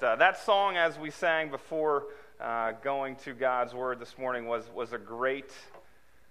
But 0.00 0.06
uh, 0.06 0.16
that 0.16 0.42
song, 0.42 0.78
as 0.78 0.98
we 0.98 1.10
sang 1.10 1.50
before 1.50 2.04
uh, 2.40 2.72
going 2.82 3.14
to 3.16 3.34
God's 3.34 3.74
Word 3.74 4.00
this 4.00 4.16
morning, 4.16 4.46
was, 4.46 4.64
was 4.74 4.94
a, 4.94 4.98
great, 4.98 5.52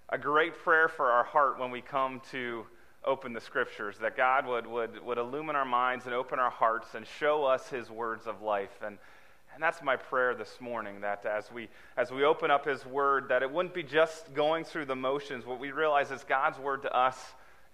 a 0.08 0.18
great 0.18 0.58
prayer 0.58 0.88
for 0.88 1.12
our 1.12 1.22
heart 1.22 1.60
when 1.60 1.70
we 1.70 1.80
come 1.80 2.20
to 2.32 2.66
open 3.04 3.32
the 3.32 3.40
Scriptures, 3.40 3.98
that 4.00 4.16
God 4.16 4.48
would, 4.48 4.66
would, 4.66 5.04
would 5.04 5.16
illumine 5.16 5.54
our 5.54 5.64
minds 5.64 6.06
and 6.06 6.14
open 6.14 6.40
our 6.40 6.50
hearts 6.50 6.96
and 6.96 7.06
show 7.20 7.44
us 7.44 7.68
His 7.68 7.88
words 7.88 8.26
of 8.26 8.42
life. 8.42 8.82
And, 8.84 8.98
and 9.54 9.62
that's 9.62 9.80
my 9.80 9.94
prayer 9.94 10.34
this 10.34 10.60
morning, 10.60 11.02
that 11.02 11.24
as 11.24 11.52
we, 11.52 11.68
as 11.96 12.10
we 12.10 12.24
open 12.24 12.50
up 12.50 12.66
His 12.66 12.84
Word, 12.84 13.28
that 13.28 13.44
it 13.44 13.52
wouldn't 13.52 13.74
be 13.74 13.84
just 13.84 14.34
going 14.34 14.64
through 14.64 14.86
the 14.86 14.96
motions. 14.96 15.46
What 15.46 15.60
we 15.60 15.70
realize 15.70 16.10
is 16.10 16.24
God's 16.24 16.58
Word 16.58 16.82
to 16.82 16.92
us, 16.92 17.16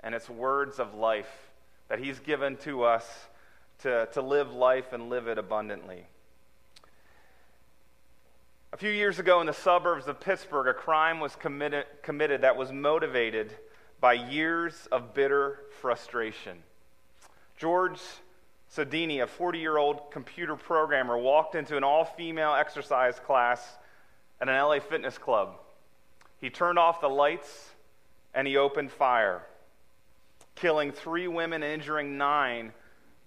and 0.01 0.15
it's 0.15 0.29
words 0.29 0.81
of 0.81 0.95
life 0.95 1.49
that 1.89 1.99
He's 1.99 2.19
given 2.19 2.59
to 2.59 2.85
us 2.85 3.07
to, 3.81 4.09
to 4.13 4.23
live 4.23 4.53
life 4.53 4.93
and 4.93 5.09
live 5.09 5.29
it 5.29 5.39
abundantly. 5.39 6.07
A 8.73 8.77
few 8.77 8.91
years 8.91 9.19
ago 9.19 9.41
in 9.41 9.47
the 9.47 9.55
suburbs 9.55 10.09
of 10.09 10.21
Pittsburgh, 10.21 10.69
a 10.69 10.75
crime 10.75 11.21
was 11.21 11.35
committed, 11.37 11.87
committed 12.03 12.43
that 12.43 12.57
was 12.57 12.71
motivated 12.71 13.55
by 14.01 14.13
years 14.13 14.87
of 14.93 15.15
bitter 15.15 15.61
frustration. 15.81 16.59
George 17.57 17.99
Sodini, 18.75 19.23
a 19.23 19.27
40 19.27 19.59
year 19.59 19.79
old 19.79 20.11
computer 20.11 20.55
programmer, 20.55 21.17
walked 21.17 21.55
into 21.55 21.77
an 21.77 21.85
all 21.85 22.05
female 22.05 22.55
exercise 22.55 23.19
class 23.19 23.79
at 24.41 24.49
an 24.49 24.55
LA 24.55 24.81
fitness 24.81 25.17
club. 25.17 25.55
He 26.41 26.51
turned 26.51 26.79
off 26.79 27.01
the 27.01 27.09
lights 27.09 27.71
and 28.35 28.47
he 28.47 28.57
opened 28.57 28.93
fire, 28.93 29.43
killing 30.55 30.93
three 30.93 31.27
women 31.27 31.63
and 31.63 31.73
injuring 31.73 32.19
nine 32.19 32.73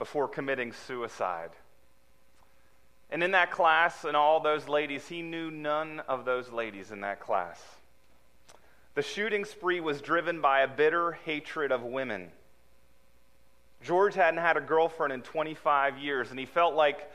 before 0.02 0.28
committing 0.28 0.74
suicide. 0.74 1.52
And 3.12 3.22
in 3.24 3.30
that 3.34 3.52
class, 3.52 4.04
and 4.04 4.18
all 4.18 4.40
those 4.40 4.68
ladies, 4.68 5.08
he 5.08 5.22
knew 5.22 5.52
none 5.52 6.02
of 6.08 6.26
those 6.26 6.52
ladies 6.52 6.90
in 6.90 7.02
that 7.02 7.20
class. 7.20 7.62
The 8.96 9.04
shooting 9.04 9.46
spree 9.46 9.80
was 9.80 10.02
driven 10.02 10.42
by 10.42 10.62
a 10.62 10.68
bitter 10.68 11.12
hatred 11.24 11.72
of 11.72 11.84
women. 11.84 12.32
George 13.84 14.16
hadn't 14.16 14.40
had 14.40 14.58
a 14.58 14.62
girlfriend 14.62 15.14
in 15.14 15.22
25 15.22 16.00
years, 16.00 16.32
and 16.32 16.40
he 16.40 16.48
felt 16.48 16.74
like 16.74 17.08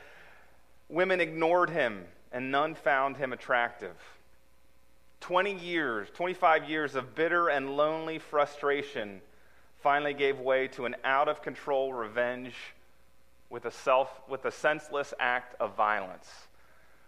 women 0.87 1.19
ignored 1.19 1.69
him 1.69 2.05
and 2.31 2.51
none 2.51 2.73
found 2.73 3.17
him 3.17 3.33
attractive. 3.33 3.97
20 5.19 5.55
years, 5.55 6.07
25 6.13 6.69
years 6.69 6.95
of 6.95 7.15
bitter 7.15 7.49
and 7.49 7.75
lonely 7.75 8.17
frustration 8.17 9.19
finally 9.79 10.13
gave 10.13 10.39
way 10.39 10.69
to 10.69 10.85
an 10.85 10.95
out 11.03 11.27
of 11.27 11.41
control 11.41 11.91
revenge 11.91 12.53
with 13.49 13.65
a, 13.65 13.71
self, 13.71 14.09
with 14.27 14.45
a 14.45 14.51
senseless 14.51 15.13
act 15.19 15.55
of 15.59 15.75
violence. 15.75 16.27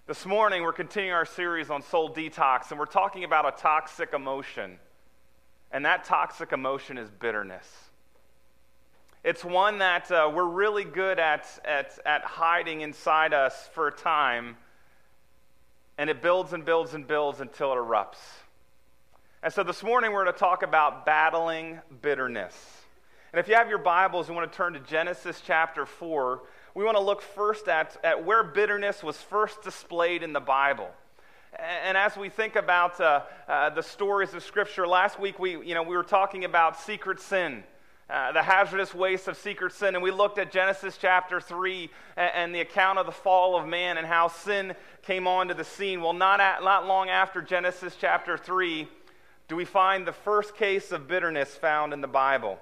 This 0.08 0.26
morning, 0.26 0.64
we're 0.64 0.73
continuing 0.73 1.14
our 1.14 1.26
series 1.26 1.70
on 1.70 1.84
soul 1.84 2.14
detox, 2.14 2.72
and 2.72 2.80
we're 2.80 2.86
talking 2.86 3.23
about 3.23 3.48
a 3.48 3.62
toxic 3.62 4.14
emotion. 4.14 4.80
And 5.72 5.86
that 5.86 6.06
toxic 6.06 6.52
emotion 6.52 6.98
is 6.98 7.12
bitterness. 7.12 7.67
It's 9.23 9.44
one 9.44 9.80
that 9.80 10.10
uh, 10.12 10.32
we're 10.34 10.48
really 10.48 10.86
good 10.86 11.20
at, 11.20 11.45
at, 11.66 12.00
at 12.06 12.23
hiding 12.23 12.82
inside 12.82 13.34
us 13.34 13.70
for 13.73 13.88
a 13.88 13.92
time, 13.92 14.56
and 15.98 16.10
it 16.10 16.22
builds 16.22 16.54
and 16.54 16.66
builds 16.66 16.94
and 16.94 17.06
builds 17.06 17.42
until 17.42 17.73
it 17.73 17.76
erupts. 17.76 18.17
And 19.44 19.54
so 19.54 19.64
this 19.64 19.84
morning, 19.84 20.14
we're 20.14 20.23
going 20.23 20.34
to 20.34 20.40
talk 20.40 20.64
about 20.64 21.06
battling 21.06 21.82
bitterness. 22.02 22.78
And 23.31 23.39
if 23.39 23.47
you 23.47 23.53
have 23.53 23.69
your 23.69 23.77
Bibles 23.77 24.27
and 24.27 24.35
want 24.35 24.52
to 24.52 24.58
turn 24.58 24.73
to 24.73 24.80
Genesis 24.80 25.39
chapter 25.45 25.85
4, 25.85 26.41
we 26.73 26.83
want 26.83 26.97
to 26.97 27.03
look 27.03 27.22
first 27.22 27.67
at, 27.67 27.95
at 28.03 28.25
where 28.25 28.44
bitterness 28.44 29.03
was 29.03 29.17
first 29.17 29.61
displayed 29.61 30.23
in 30.23 30.33
the 30.33 30.39
Bible. 30.39 30.89
And 31.86 31.95
as 31.95 32.17
we 32.17 32.30
think 32.30 32.55
about 32.55 32.99
uh, 32.99 33.21
uh, 33.47 33.69
the 33.69 33.83
stories 33.83 34.33
of 34.33 34.41
Scripture, 34.41 34.88
last 34.88 35.19
week 35.19 35.38
we, 35.38 35.52
you 35.64 35.76
know, 35.76 35.83
we 35.83 35.95
were 35.95 36.04
talking 36.04 36.43
about 36.43 36.80
secret 36.80 37.20
sin. 37.20 37.64
Uh, 38.09 38.31
the 38.31 38.42
hazardous 38.42 38.95
waste 38.95 39.27
of 39.27 39.37
secret 39.37 39.73
sin. 39.73 39.93
And 39.93 40.04
we 40.04 40.09
looked 40.09 40.39
at 40.39 40.52
Genesis 40.52 40.98
chapter 40.99 41.39
3 41.39 41.92
and, 42.17 42.31
and, 42.33 42.55
the 42.55 42.61
account 42.61 42.98
of 42.98 43.05
the 43.05 43.11
fall 43.11 43.55
of 43.55 43.67
man 43.67 43.99
and 43.99 44.08
how 44.08 44.30
sin 44.30 44.73
came 45.04 45.27
onto 45.27 45.54
the 45.54 45.64
scene. 45.64 46.02
Well, 46.02 46.14
not, 46.14 46.39
at, 46.39 46.64
not 46.64 46.87
long 46.87 47.09
after 47.09 47.43
Genesis 47.43 47.95
chapter 48.02 48.36
3 48.39 48.87
do 49.48 49.55
we 49.55 49.65
find 49.65 50.08
the 50.08 50.14
first 50.14 50.55
case 50.55 50.92
of 50.92 51.08
bitterness 51.08 51.54
found 51.54 51.93
in 51.93 52.02
the 52.02 52.08
Bible 52.08 52.58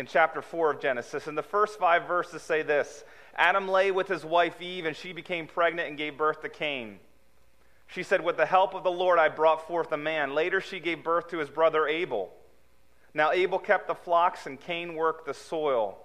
in 0.00 0.06
chapter 0.06 0.40
4 0.40 0.72
of 0.72 0.80
Genesis. 0.80 1.26
And 1.26 1.36
the 1.36 1.42
first 1.42 1.78
five 1.78 2.08
verses 2.08 2.42
say 2.42 2.62
this 2.62 3.04
Adam 3.36 3.68
lay 3.68 3.92
with 3.92 4.08
his 4.08 4.24
wife 4.24 4.60
Eve, 4.60 4.86
and 4.86 4.96
she 4.96 5.12
became 5.12 5.46
pregnant 5.46 5.88
and 5.88 5.98
gave 5.98 6.16
birth 6.16 6.40
to 6.40 6.48
Cain. 6.48 6.98
She 7.86 8.02
said, 8.02 8.24
With 8.24 8.38
the 8.38 8.46
help 8.46 8.74
of 8.74 8.82
the 8.82 8.90
Lord, 8.90 9.18
I 9.18 9.28
brought 9.28 9.68
forth 9.68 9.92
a 9.92 9.96
man. 9.96 10.34
Later, 10.34 10.60
she 10.60 10.80
gave 10.80 11.04
birth 11.04 11.28
to 11.28 11.38
his 11.38 11.50
brother 11.50 11.86
Abel. 11.86 12.32
Now, 13.12 13.30
Abel 13.30 13.58
kept 13.58 13.88
the 13.88 13.94
flocks, 13.94 14.46
and 14.46 14.58
Cain 14.58 14.94
worked 14.94 15.26
the 15.26 15.34
soil. 15.34 15.98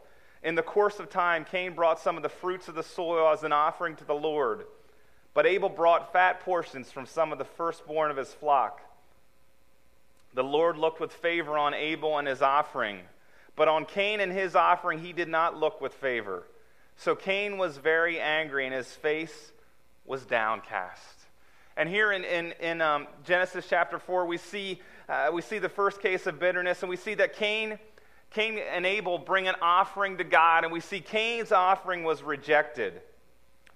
In 0.44 0.55
the 0.55 0.61
course 0.61 1.00
of 1.00 1.09
time, 1.09 1.45
Cain 1.45 1.73
brought 1.73 2.00
some 2.00 2.17
of 2.17 2.23
the 2.23 2.29
fruits 2.29 2.67
of 2.67 2.75
the 2.75 2.84
soil 2.84 3.31
as 3.31 3.44
an 3.44 3.53
offering 3.53 3.95
to 3.95 4.03
the 4.03 4.13
Lord. 4.13 4.66
But 5.34 5.45
Abel 5.45 5.69
brought 5.69 6.11
fat 6.11 6.41
portions 6.41 6.91
from 6.91 7.05
some 7.05 7.31
of 7.31 7.38
the 7.38 7.45
firstborn 7.45 8.11
of 8.11 8.17
his 8.17 8.34
flock. 8.34 8.81
The 10.34 10.44
Lord 10.44 10.78
looked 10.78 11.00
with 11.00 11.13
favor 11.13 11.57
on 11.57 11.73
Abel 11.73 12.17
and 12.17 12.28
his 12.28 12.41
offering 12.41 13.01
but 13.55 13.67
on 13.67 13.85
Cain 13.85 14.19
and 14.19 14.31
his 14.31 14.55
offering, 14.55 14.99
he 14.99 15.13
did 15.13 15.29
not 15.29 15.57
look 15.57 15.81
with 15.81 15.93
favor. 15.93 16.43
So 16.97 17.16
Cain 17.16 17.57
was 17.57 17.77
very 17.77 18.19
angry, 18.19 18.66
and 18.66 18.73
his 18.73 18.88
face 18.88 19.51
was 20.05 20.25
downcast. 20.25 21.25
And 21.77 21.89
here 21.89 22.11
in, 22.11 22.23
in, 22.23 22.53
in 22.61 22.81
um, 22.81 23.07
Genesis 23.25 23.66
chapter 23.69 23.99
4, 23.99 24.25
we 24.25 24.38
see, 24.38 24.81
uh, 25.09 25.29
we 25.33 25.41
see 25.41 25.59
the 25.59 25.69
first 25.69 26.01
case 26.01 26.25
of 26.25 26.39
bitterness, 26.39 26.83
and 26.83 26.89
we 26.89 26.95
see 26.95 27.16
that 27.16 27.35
Cain, 27.35 27.79
Cain 28.31 28.57
and 28.57 28.85
Abel 28.85 29.17
bring 29.17 29.47
an 29.47 29.55
offering 29.61 30.17
to 30.17 30.23
God, 30.23 30.63
and 30.63 30.72
we 30.72 30.79
see 30.79 31.01
Cain's 31.01 31.51
offering 31.51 32.03
was 32.03 32.23
rejected, 32.23 33.01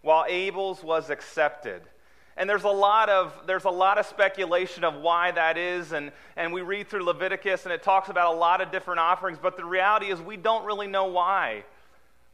while 0.01 0.25
Abel's 0.29 0.81
was 0.81 1.09
accepted. 1.09 1.81
And 2.40 2.50
there's 2.50 2.64
a 2.64 2.70
lot 2.70 3.10
of, 3.10 3.34
there's 3.48 3.66
a 3.66 3.70
lot 3.70 3.98
of 3.98 4.06
speculation 4.06 4.86
of 4.86 4.96
why 4.96 5.32
that 5.32 5.58
is. 5.58 5.92
And, 5.92 6.14
and 6.38 6.54
we 6.54 6.62
read 6.62 6.88
through 6.88 7.04
Leviticus 7.04 7.66
and 7.66 7.74
it 7.74 7.84
talks 7.84 8.08
about 8.08 8.34
a 8.34 8.38
lot 8.38 8.62
of 8.62 8.72
different 8.72 9.02
offerings. 9.02 9.38
But 9.40 9.58
the 9.58 9.66
reality 9.66 10.06
is 10.06 10.22
we 10.22 10.38
don't 10.38 10.64
really 10.64 10.88
know 10.88 11.08
why. 11.08 11.66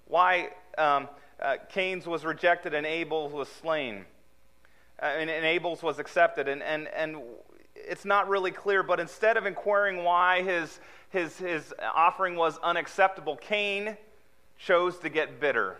Why 0.08 0.50
um, 0.78 1.10
uh, 1.42 1.56
Cain's 1.70 2.06
was 2.06 2.24
rejected 2.24 2.76
and 2.76 2.86
Abel's 2.86 3.34
was 3.34 3.48
slain. 3.48 4.06
Uh, 5.02 5.08
and, 5.08 5.28
and 5.28 5.44
Abel's 5.44 5.82
was 5.82 5.98
accepted. 5.98 6.48
And, 6.48 6.62
and, 6.62 6.88
and 6.90 7.18
it's 7.74 8.06
not 8.06 8.30
really 8.30 8.52
clear. 8.52 8.84
But 8.84 9.00
instead 9.00 9.38
of 9.38 9.48
inquiring 9.48 10.04
why 10.04 10.44
his, 10.44 10.80
his, 11.10 11.36
his 11.40 11.74
offering 11.96 12.36
was 12.36 12.60
unacceptable, 12.60 13.38
Cain 13.38 13.98
chose 14.60 15.00
to 15.00 15.10
get 15.10 15.40
bitter. 15.40 15.78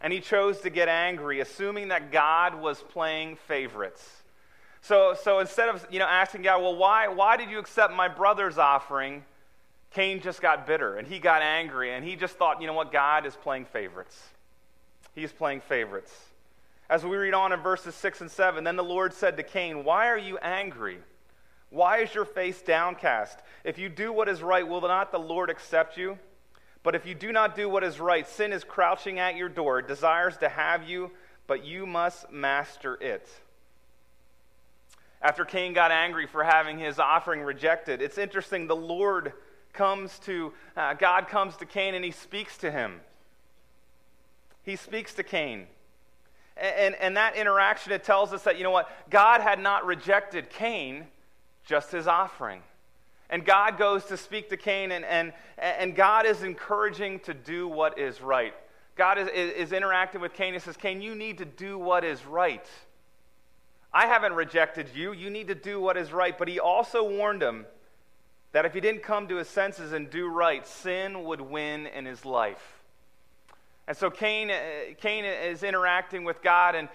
And 0.00 0.12
he 0.12 0.20
chose 0.20 0.60
to 0.60 0.70
get 0.70 0.88
angry, 0.88 1.40
assuming 1.40 1.88
that 1.88 2.12
God 2.12 2.60
was 2.60 2.80
playing 2.80 3.36
favorites. 3.36 4.04
So, 4.80 5.14
so 5.20 5.40
instead 5.40 5.68
of 5.68 5.86
you 5.90 5.98
know, 5.98 6.06
asking 6.06 6.42
God, 6.42 6.62
well, 6.62 6.76
why, 6.76 7.08
why 7.08 7.36
did 7.36 7.50
you 7.50 7.58
accept 7.58 7.92
my 7.92 8.08
brother's 8.08 8.58
offering? 8.58 9.24
Cain 9.90 10.20
just 10.20 10.40
got 10.40 10.66
bitter 10.66 10.96
and 10.96 11.08
he 11.08 11.18
got 11.18 11.42
angry 11.42 11.92
and 11.92 12.04
he 12.04 12.14
just 12.14 12.36
thought, 12.36 12.60
you 12.60 12.66
know 12.66 12.74
what, 12.74 12.92
God 12.92 13.26
is 13.26 13.34
playing 13.34 13.64
favorites. 13.64 14.20
He's 15.14 15.32
playing 15.32 15.62
favorites. 15.62 16.14
As 16.90 17.04
we 17.04 17.16
read 17.16 17.34
on 17.34 17.52
in 17.52 17.60
verses 17.60 17.94
6 17.96 18.22
and 18.22 18.30
7, 18.30 18.64
then 18.64 18.76
the 18.76 18.84
Lord 18.84 19.12
said 19.12 19.36
to 19.36 19.42
Cain, 19.42 19.84
Why 19.84 20.08
are 20.08 20.18
you 20.18 20.38
angry? 20.38 20.98
Why 21.70 21.98
is 21.98 22.14
your 22.14 22.24
face 22.24 22.62
downcast? 22.62 23.38
If 23.64 23.78
you 23.78 23.88
do 23.90 24.12
what 24.12 24.28
is 24.28 24.42
right, 24.42 24.66
will 24.66 24.80
not 24.80 25.12
the 25.12 25.18
Lord 25.18 25.50
accept 25.50 25.98
you? 25.98 26.18
But 26.82 26.94
if 26.94 27.06
you 27.06 27.14
do 27.14 27.32
not 27.32 27.56
do 27.56 27.68
what 27.68 27.84
is 27.84 28.00
right, 28.00 28.26
sin 28.26 28.52
is 28.52 28.64
crouching 28.64 29.18
at 29.18 29.36
your 29.36 29.48
door, 29.48 29.82
desires 29.82 30.36
to 30.38 30.48
have 30.48 30.88
you, 30.88 31.10
but 31.46 31.64
you 31.64 31.86
must 31.86 32.30
master 32.30 32.94
it. 33.00 33.28
After 35.20 35.44
Cain 35.44 35.72
got 35.72 35.90
angry 35.90 36.26
for 36.26 36.44
having 36.44 36.78
his 36.78 36.98
offering 36.98 37.42
rejected, 37.42 38.00
it's 38.00 38.18
interesting, 38.18 38.68
the 38.68 38.76
Lord 38.76 39.32
comes 39.72 40.18
to, 40.20 40.52
uh, 40.76 40.94
God 40.94 41.28
comes 41.28 41.56
to 41.56 41.66
Cain 41.66 41.94
and 41.94 42.04
he 42.04 42.12
speaks 42.12 42.56
to 42.58 42.70
him. 42.70 43.00
He 44.62 44.76
speaks 44.76 45.14
to 45.14 45.22
Cain. 45.22 45.66
And, 46.56 46.74
and, 46.74 46.94
and 46.96 47.16
that 47.16 47.36
interaction, 47.36 47.92
it 47.92 48.04
tells 48.04 48.32
us 48.32 48.44
that, 48.44 48.58
you 48.58 48.64
know 48.64 48.70
what, 48.70 48.90
God 49.10 49.40
had 49.40 49.58
not 49.58 49.84
rejected 49.84 50.50
Cain, 50.50 51.06
just 51.64 51.90
his 51.90 52.06
offering. 52.06 52.62
And 53.30 53.44
God 53.44 53.76
goes 53.76 54.06
to 54.06 54.16
speak 54.16 54.48
to 54.50 54.56
Cain, 54.56 54.90
and, 54.90 55.04
and, 55.04 55.32
and 55.58 55.94
God 55.94 56.24
is 56.24 56.42
encouraging 56.42 57.20
to 57.20 57.34
do 57.34 57.68
what 57.68 57.98
is 57.98 58.22
right. 58.22 58.54
God 58.96 59.18
is, 59.18 59.28
is, 59.28 59.72
interacting 59.72 60.20
with 60.20 60.32
Cain 60.32 60.54
and 60.54 60.62
says, 60.62 60.76
Cain, 60.76 61.00
you 61.00 61.14
need 61.14 61.38
to 61.38 61.44
do 61.44 61.78
what 61.78 62.04
is 62.04 62.24
right. 62.26 62.66
I 63.92 64.06
haven't 64.06 64.32
rejected 64.32 64.88
you. 64.94 65.12
You 65.12 65.30
need 65.30 65.48
to 65.48 65.54
do 65.54 65.80
what 65.80 65.96
is 65.96 66.12
right. 66.12 66.36
But 66.36 66.48
he 66.48 66.58
also 66.58 67.08
warned 67.08 67.42
him 67.42 67.66
that 68.52 68.64
if 68.64 68.74
he 68.74 68.80
didn't 68.80 69.02
come 69.02 69.28
to 69.28 69.36
his 69.36 69.48
senses 69.48 69.92
and 69.92 70.10
do 70.10 70.26
right, 70.26 70.66
sin 70.66 71.24
would 71.24 71.40
win 71.40 71.86
in 71.86 72.06
his 72.06 72.24
life. 72.24 72.82
And 73.86 73.96
so 73.96 74.10
Cain, 74.10 74.50
uh, 74.50 74.54
Cain 75.00 75.24
is 75.24 75.62
interacting 75.62 76.24
with 76.24 76.42
God, 76.42 76.74
and, 76.74 76.88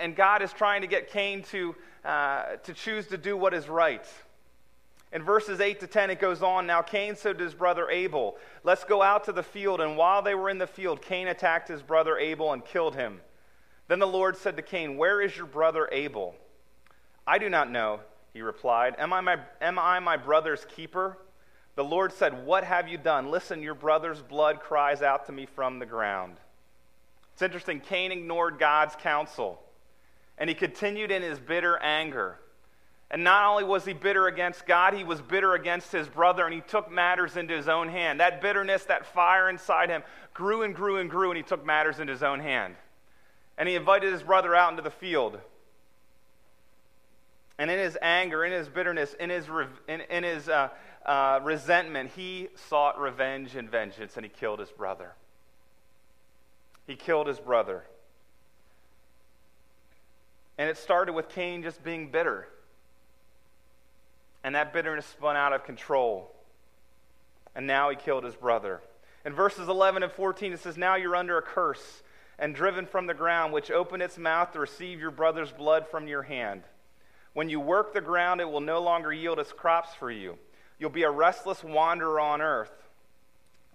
and 0.00 0.16
God 0.16 0.42
is 0.42 0.52
trying 0.52 0.80
to 0.80 0.88
get 0.88 1.08
Cain 1.10 1.42
to, 1.44 1.76
uh, 2.04 2.56
to 2.64 2.74
choose 2.74 3.06
to 3.08 3.18
do 3.18 3.36
what 3.36 3.54
is 3.54 3.68
right. 3.68 4.06
In 5.14 5.22
verses 5.22 5.60
8 5.60 5.78
to 5.78 5.86
10, 5.86 6.10
it 6.10 6.18
goes 6.18 6.42
on 6.42 6.66
Now 6.66 6.82
Cain 6.82 7.14
said 7.14 7.38
to 7.38 7.44
his 7.44 7.54
brother 7.54 7.88
Abel, 7.88 8.36
Let's 8.64 8.82
go 8.82 9.00
out 9.00 9.22
to 9.24 9.32
the 9.32 9.44
field. 9.44 9.80
And 9.80 9.96
while 9.96 10.22
they 10.22 10.34
were 10.34 10.50
in 10.50 10.58
the 10.58 10.66
field, 10.66 11.00
Cain 11.00 11.28
attacked 11.28 11.68
his 11.68 11.82
brother 11.82 12.18
Abel 12.18 12.52
and 12.52 12.64
killed 12.64 12.96
him. 12.96 13.20
Then 13.86 14.00
the 14.00 14.08
Lord 14.08 14.36
said 14.36 14.56
to 14.56 14.62
Cain, 14.62 14.96
Where 14.96 15.22
is 15.22 15.36
your 15.36 15.46
brother 15.46 15.88
Abel? 15.92 16.34
I 17.28 17.38
do 17.38 17.48
not 17.48 17.70
know, 17.70 18.00
he 18.32 18.42
replied. 18.42 18.96
Am 18.98 19.12
I 19.12 19.20
my, 19.20 19.38
am 19.60 19.78
I 19.78 20.00
my 20.00 20.16
brother's 20.16 20.64
keeper? 20.64 21.16
The 21.76 21.84
Lord 21.84 22.12
said, 22.12 22.44
What 22.44 22.64
have 22.64 22.88
you 22.88 22.98
done? 22.98 23.30
Listen, 23.30 23.62
your 23.62 23.74
brother's 23.74 24.20
blood 24.20 24.58
cries 24.58 25.00
out 25.00 25.26
to 25.26 25.32
me 25.32 25.46
from 25.46 25.78
the 25.78 25.86
ground. 25.86 26.38
It's 27.34 27.42
interesting. 27.42 27.78
Cain 27.78 28.10
ignored 28.10 28.58
God's 28.58 28.96
counsel, 28.96 29.62
and 30.38 30.50
he 30.50 30.56
continued 30.56 31.12
in 31.12 31.22
his 31.22 31.38
bitter 31.38 31.78
anger. 31.78 32.40
And 33.10 33.22
not 33.22 33.44
only 33.44 33.64
was 33.64 33.84
he 33.84 33.92
bitter 33.92 34.26
against 34.26 34.66
God, 34.66 34.94
he 34.94 35.04
was 35.04 35.20
bitter 35.20 35.54
against 35.54 35.92
his 35.92 36.08
brother, 36.08 36.44
and 36.44 36.54
he 36.54 36.60
took 36.60 36.90
matters 36.90 37.36
into 37.36 37.54
his 37.54 37.68
own 37.68 37.88
hand. 37.88 38.20
That 38.20 38.40
bitterness, 38.40 38.84
that 38.84 39.06
fire 39.06 39.48
inside 39.48 39.90
him, 39.90 40.02
grew 40.32 40.62
and 40.62 40.74
grew 40.74 40.96
and 40.96 41.08
grew, 41.08 41.30
and 41.30 41.36
he 41.36 41.42
took 41.42 41.64
matters 41.64 42.00
into 42.00 42.12
his 42.12 42.22
own 42.22 42.40
hand. 42.40 42.74
And 43.56 43.68
he 43.68 43.76
invited 43.76 44.12
his 44.12 44.22
brother 44.22 44.54
out 44.54 44.70
into 44.70 44.82
the 44.82 44.90
field. 44.90 45.38
And 47.58 47.70
in 47.70 47.78
his 47.78 47.96
anger, 48.02 48.44
in 48.44 48.52
his 48.52 48.68
bitterness, 48.68 49.14
in 49.14 49.30
his, 49.30 49.46
in, 49.86 50.00
in 50.00 50.24
his 50.24 50.48
uh, 50.48 50.70
uh, 51.06 51.40
resentment, 51.42 52.10
he 52.16 52.48
sought 52.68 52.98
revenge 52.98 53.54
and 53.54 53.70
vengeance, 53.70 54.16
and 54.16 54.24
he 54.24 54.30
killed 54.30 54.58
his 54.58 54.70
brother. 54.70 55.12
He 56.86 56.96
killed 56.96 57.28
his 57.28 57.38
brother. 57.38 57.84
And 60.58 60.68
it 60.68 60.76
started 60.76 61.12
with 61.12 61.28
Cain 61.28 61.62
just 61.62 61.84
being 61.84 62.10
bitter. 62.10 62.48
And 64.44 64.54
that 64.54 64.72
bitterness 64.72 65.06
spun 65.06 65.36
out 65.36 65.52
of 65.52 65.64
control. 65.64 66.30
And 67.56 67.66
now 67.66 67.90
he 67.90 67.96
killed 67.96 68.22
his 68.22 68.36
brother. 68.36 68.80
In 69.24 69.32
verses 69.32 69.68
11 69.68 70.02
and 70.02 70.12
14, 70.12 70.52
it 70.52 70.60
says, 70.60 70.76
Now 70.76 70.94
you're 70.94 71.16
under 71.16 71.38
a 71.38 71.42
curse 71.42 72.02
and 72.38 72.54
driven 72.54 72.86
from 72.86 73.06
the 73.06 73.14
ground, 73.14 73.52
which 73.52 73.70
opened 73.70 74.02
its 74.02 74.18
mouth 74.18 74.52
to 74.52 74.60
receive 74.60 75.00
your 75.00 75.10
brother's 75.10 75.50
blood 75.50 75.86
from 75.88 76.06
your 76.06 76.22
hand. 76.22 76.62
When 77.32 77.48
you 77.48 77.58
work 77.58 77.94
the 77.94 78.00
ground, 78.00 78.40
it 78.40 78.48
will 78.48 78.60
no 78.60 78.80
longer 78.80 79.12
yield 79.12 79.38
its 79.38 79.52
crops 79.52 79.94
for 79.94 80.10
you. 80.10 80.38
You'll 80.78 80.90
be 80.90 81.02
a 81.02 81.10
restless 81.10 81.64
wanderer 81.64 82.20
on 82.20 82.42
earth. 82.42 82.72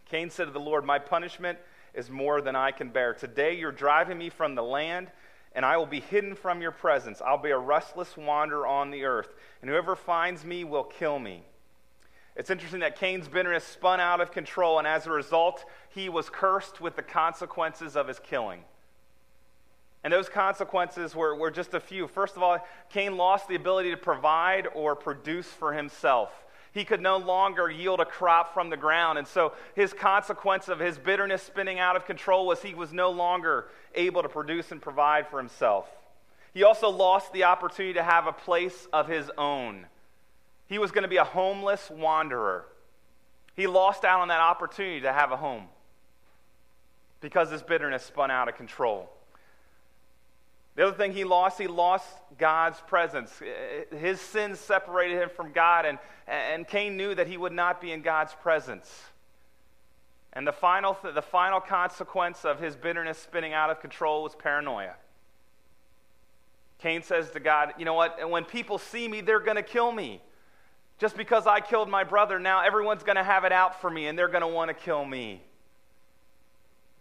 Cain 0.06 0.30
said 0.30 0.46
to 0.46 0.52
the 0.52 0.60
Lord, 0.60 0.86
My 0.86 1.00
punishment 1.00 1.60
is 1.94 2.10
more 2.10 2.42
than 2.42 2.56
I 2.56 2.72
can 2.72 2.90
bear. 2.90 3.14
Today 3.14 3.58
you're 3.58 3.72
driving 3.72 4.18
me 4.18 4.30
from 4.30 4.56
the 4.56 4.64
land, 4.64 5.10
and 5.54 5.66
I 5.66 5.78
will 5.78 5.86
be 5.86 6.00
hidden 6.00 6.36
from 6.36 6.62
your 6.62 6.72
presence. 6.72 7.22
I'll 7.26 7.38
be 7.38 7.50
a 7.50 7.58
restless 7.58 8.16
wanderer 8.16 8.68
on 8.68 8.92
the 8.92 9.06
earth, 9.06 9.34
and 9.62 9.70
whoever 9.70 9.96
finds 9.96 10.46
me 10.46 10.64
will 10.64 10.84
kill 10.84 11.20
me. 11.20 11.44
It's 12.36 12.50
interesting 12.50 12.80
that 12.82 12.98
Cain's 12.98 13.28
bitterness 13.28 13.66
spun 13.66 14.00
out 14.00 14.22
of 14.22 14.32
control, 14.32 14.80
and 14.80 14.88
as 14.88 15.08
a 15.08 15.12
result, 15.12 15.66
he 15.90 16.08
was 16.08 16.30
cursed 16.30 16.80
with 16.80 16.96
the 16.96 17.02
consequences 17.02 17.96
of 17.96 18.08
his 18.08 18.20
killing. 18.20 18.64
And 20.04 20.14
those 20.14 20.30
consequences 20.30 21.14
were, 21.14 21.36
were 21.36 21.52
just 21.52 21.74
a 21.74 21.80
few. 21.80 22.08
First 22.08 22.38
of 22.38 22.44
all, 22.44 22.66
Cain 22.90 23.18
lost 23.18 23.50
the 23.50 23.56
ability 23.56 23.92
to 23.92 23.98
provide 23.98 24.68
or 24.74 24.96
produce 24.96 25.48
for 25.48 25.74
himself. 25.74 26.32
He 26.80 26.86
could 26.86 27.02
no 27.02 27.18
longer 27.18 27.70
yield 27.70 28.00
a 28.00 28.06
crop 28.06 28.54
from 28.54 28.70
the 28.70 28.78
ground. 28.78 29.18
And 29.18 29.28
so 29.28 29.52
his 29.76 29.92
consequence 29.92 30.70
of 30.70 30.80
his 30.80 30.98
bitterness 30.98 31.44
spinning 31.44 31.78
out 31.78 31.98
of 31.98 32.06
control 32.06 32.48
was 32.48 32.62
he 32.62 32.74
was 32.74 32.94
no 32.94 33.12
longer 33.12 33.66
able 33.96 34.22
to 34.22 34.30
produce 34.30 34.72
and 34.72 34.82
provide 34.82 35.28
for 35.28 35.40
himself. 35.40 35.90
He 36.54 36.64
also 36.64 36.90
lost 36.90 37.34
the 37.34 37.44
opportunity 37.44 37.96
to 37.96 38.04
have 38.04 38.28
a 38.28 38.32
place 38.32 38.88
of 38.94 39.10
his 39.10 39.30
own. 39.38 39.88
He 40.68 40.78
was 40.78 40.92
going 40.92 41.02
to 41.02 41.10
be 41.10 41.18
a 41.18 41.26
homeless 41.26 41.90
wanderer. 41.90 42.64
He 43.58 43.68
lost 43.68 44.06
out 44.06 44.22
on 44.22 44.30
that 44.30 44.40
opportunity 44.40 45.02
to 45.02 45.12
have 45.12 45.34
a 45.34 45.38
home 45.38 45.66
because 47.20 47.52
his 47.52 47.62
bitterness 47.62 48.06
spun 48.06 48.32
out 48.32 48.48
of 48.48 48.56
control. 48.56 49.10
The 50.80 50.88
other 50.88 50.96
thing 50.96 51.12
he 51.12 51.26
lost, 51.26 51.60
he 51.60 51.68
lost 51.68 52.08
God's 52.38 52.80
presence. 52.80 53.42
Uh, 53.42 53.94
his 53.98 54.22
sins 54.22 54.62
separated 54.62 55.22
him 55.22 55.30
from 55.30 55.52
God, 55.52 55.86
and, 55.86 56.00
and 56.26 56.66
Cain 56.66 56.96
knew 56.96 57.14
that 57.16 57.28
he 57.28 57.36
would 57.36 57.52
not 57.52 57.82
be 57.82 57.92
in 57.92 58.02
God's 58.02 58.34
presence. 58.36 58.90
And 60.32 60.48
the 60.48 60.54
final, 60.54 60.98
the 61.04 61.22
final 61.22 61.60
consequence 61.60 62.46
of 62.46 62.62
his 62.62 62.78
bitterness 62.78 63.18
spinning 63.18 63.52
out 63.52 63.70
of 63.70 63.82
control 63.82 64.24
was 64.24 64.36
paranoia. 64.36 64.96
Cain 66.78 67.04
says 67.04 67.30
to 67.32 67.42
God, 67.42 67.74
You 67.78 67.84
know 67.84 67.94
what? 67.94 68.30
When 68.30 68.46
people 68.46 68.78
see 68.78 69.06
me, 69.06 69.20
they're 69.20 69.42
going 69.42 69.58
to 69.58 69.64
kill 69.64 69.92
me. 69.92 70.22
Just 70.98 71.18
because 71.18 71.46
I 71.46 71.60
killed 71.60 71.90
my 71.90 72.06
brother, 72.06 72.40
now 72.40 72.64
everyone's 72.64 73.04
going 73.04 73.18
to 73.18 73.24
have 73.26 73.44
it 73.44 73.52
out 73.52 73.82
for 73.82 73.90
me 73.90 74.08
and 74.08 74.18
they're 74.18 74.30
going 74.30 74.44
to 74.44 74.48
want 74.48 74.70
to 74.70 74.74
kill 74.74 75.04
me. 75.04 75.42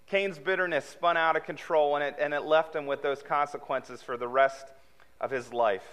Cain's 0.08 0.38
bitterness 0.38 0.86
spun 0.86 1.16
out 1.16 1.36
of 1.36 1.44
control 1.44 1.96
and 1.96 2.04
it, 2.04 2.16
and 2.18 2.32
it 2.32 2.42
left 2.42 2.74
him 2.74 2.86
with 2.86 3.02
those 3.02 3.22
consequences 3.22 4.02
for 4.02 4.16
the 4.16 4.28
rest 4.28 4.66
of 5.20 5.30
his 5.30 5.52
life. 5.52 5.86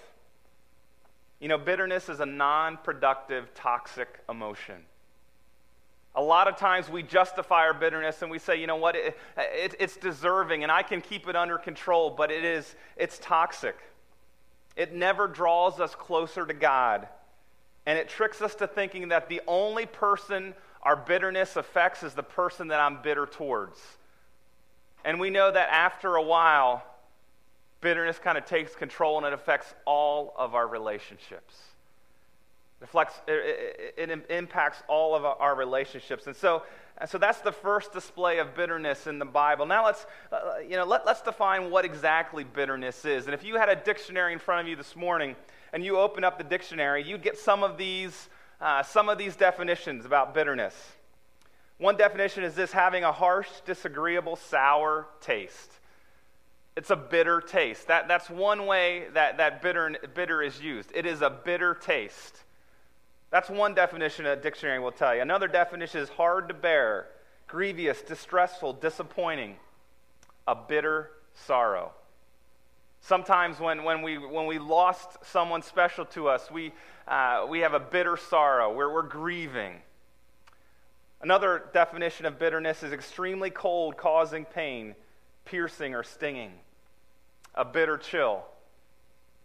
You 1.40 1.50
know, 1.50 1.58
bitterness 1.58 2.08
is 2.08 2.22
a 2.22 2.26
non 2.26 2.78
productive, 2.78 3.54
toxic 3.54 4.08
emotion. 4.30 4.76
A 6.18 6.22
lot 6.22 6.48
of 6.48 6.56
times 6.56 6.90
we 6.90 7.04
justify 7.04 7.64
our 7.64 7.74
bitterness 7.74 8.22
and 8.22 8.32
we 8.32 8.40
say, 8.40 8.60
you 8.60 8.68
know 8.68 8.78
what, 8.78 8.96
it, 8.96 9.18
it, 9.38 9.76
it's 9.80 9.98
deserving 9.98 10.64
and 10.64 10.72
I 10.72 10.82
can 10.82 11.02
keep 11.02 11.28
it 11.28 11.36
under 11.36 11.58
control, 11.58 12.10
but 12.10 12.32
it 12.32 12.46
is, 12.46 12.74
it's 12.96 13.20
toxic. 13.20 13.76
It 14.78 14.94
never 14.94 15.28
draws 15.28 15.82
us 15.82 15.94
closer 15.94 16.46
to 16.46 16.54
God. 16.54 17.10
And 17.86 18.00
it 18.00 18.08
tricks 18.08 18.42
us 18.42 18.56
to 18.56 18.68
thinking 18.68 19.10
that 19.10 19.28
the 19.28 19.42
only 19.46 19.86
person 19.86 20.54
our 20.82 20.96
bitterness 20.96 21.58
affects 21.58 22.02
is 22.02 22.14
the 22.14 22.24
person 22.24 22.70
that 22.70 22.80
I'm 22.80 23.02
bitter 23.02 23.26
towards. 23.26 23.80
And 25.06 25.20
we 25.20 25.30
know 25.30 25.52
that 25.52 25.70
after 25.70 26.16
a 26.16 26.22
while, 26.22 26.84
bitterness 27.80 28.18
kind 28.18 28.40
of 28.40 28.46
takes 28.46 28.76
control 28.76 29.18
and 29.18 29.28
it 29.28 29.34
affects 29.34 29.76
all 29.86 30.34
of 30.36 30.56
our 30.56 30.68
relationships. 30.68 31.56
It, 32.82 32.86
reflects, 32.86 33.14
it, 33.28 33.94
it, 33.98 34.26
impacts 34.32 34.82
all 34.88 35.16
of 35.16 35.24
our 35.24 35.54
relationships. 35.56 36.26
And 36.26 36.36
so, 36.36 36.64
so 37.08 37.20
that's 37.20 37.40
the 37.42 37.52
first 37.52 37.94
display 37.94 38.40
of 38.40 38.56
bitterness 38.56 39.06
in 39.06 39.20
the 39.20 39.26
Bible. 39.26 39.68
Now 39.68 39.86
let's, 39.86 40.08
uh, 40.32 40.56
you 40.68 40.76
know, 40.76 40.86
let, 40.86 41.06
let's 41.06 41.22
define 41.22 41.70
what 41.70 41.86
exactly 41.86 42.44
bitterness 42.44 43.06
is. 43.06 43.26
And 43.26 43.36
if 43.36 43.44
you 43.44 43.58
had 43.58 43.70
a 43.70 43.76
dictionary 43.76 44.34
in 44.34 44.40
front 44.40 44.62
of 44.62 44.68
you 44.68 44.76
this 44.76 44.96
morning 44.96 45.36
and 45.72 45.86
you 45.86 46.00
open 46.00 46.24
up 46.24 46.40
the 46.40 46.44
dictionary, 46.44 47.04
you'd 47.04 47.22
get 47.22 47.38
some 47.38 47.62
of 47.62 47.78
these, 47.78 48.28
uh, 48.60 48.82
some 48.82 49.10
of 49.10 49.20
these 49.20 49.36
definitions 49.36 50.04
about 50.04 50.34
bitterness. 50.34 50.74
One 51.78 51.98
definition 51.98 52.44
is 52.44 52.56
this 52.56 52.72
having 52.72 53.04
a 53.04 53.12
harsh, 53.12 53.50
disagreeable, 53.66 54.38
sour 54.38 55.08
taste. 55.20 55.72
It's 56.76 56.90
a 56.90 56.96
bitter 56.96 57.42
taste. 57.42 57.88
That, 57.88 58.08
that's 58.08 58.30
one 58.30 58.66
way 58.66 59.06
that, 59.14 59.38
that 59.38 59.62
bitter, 59.62 59.96
bitter 60.14 60.42
is 60.42 60.60
used. 60.62 60.92
It 60.94 61.06
is 61.06 61.22
a 61.22 61.30
bitter 61.30 61.74
taste. 61.74 62.44
That's 63.30 63.50
one 63.50 63.74
definition 63.74 64.26
a 64.26 64.36
dictionary 64.36 64.80
will 64.80 64.92
tell 64.92 65.16
you. 65.16 65.22
Another 65.22 65.48
definition 65.48 66.00
is 66.02 66.10
hard 66.10 66.48
to 66.48 66.54
bear, 66.54 67.08
grievous, 67.48 68.02
distressful, 68.02 68.74
disappointing, 68.74 69.56
a 70.48 70.56
bitter 70.56 71.12
sorrow. 71.34 71.92
Sometimes 73.02 73.60
when, 73.60 73.84
when, 73.84 74.02
we, 74.02 74.18
when 74.18 74.48
we 74.48 74.58
lost 74.58 75.18
someone 75.26 75.62
special 75.62 76.06
to 76.06 76.28
us, 76.28 76.50
we, 76.50 76.74
uh, 77.08 77.46
we 77.48 77.60
have 77.60 77.74
a 77.74 77.80
bitter 77.80 78.18
sorrow. 78.18 78.74
We're, 78.74 78.92
we're 78.92 79.04
grieving. 79.04 79.76
Another 81.26 81.64
definition 81.74 82.28
of 82.28 82.38
bitterness 82.38 82.84
is 82.84 82.94
extremely 82.94 83.50
cold, 83.50 83.98
causing 83.98 84.46
pain, 84.46 84.94
piercing, 85.44 85.96
or 85.96 86.04
stinging. 86.04 86.52
A 87.56 87.66
bitter 87.66 87.98
chill. 87.98 88.44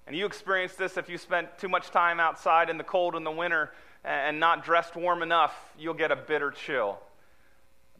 And 0.06 0.14
you 0.14 0.26
experience 0.26 0.74
this 0.74 0.98
if 0.98 1.08
you 1.08 1.16
spent 1.16 1.56
too 1.56 1.70
much 1.70 1.88
time 1.90 2.20
outside 2.20 2.68
in 2.68 2.76
the 2.76 2.84
cold 2.84 3.16
in 3.16 3.24
the 3.24 3.30
winter 3.30 3.72
and 4.04 4.38
not 4.38 4.62
dressed 4.62 4.94
warm 4.94 5.22
enough, 5.22 5.54
you'll 5.78 5.94
get 5.94 6.12
a 6.12 6.16
bitter 6.16 6.50
chill. 6.50 6.98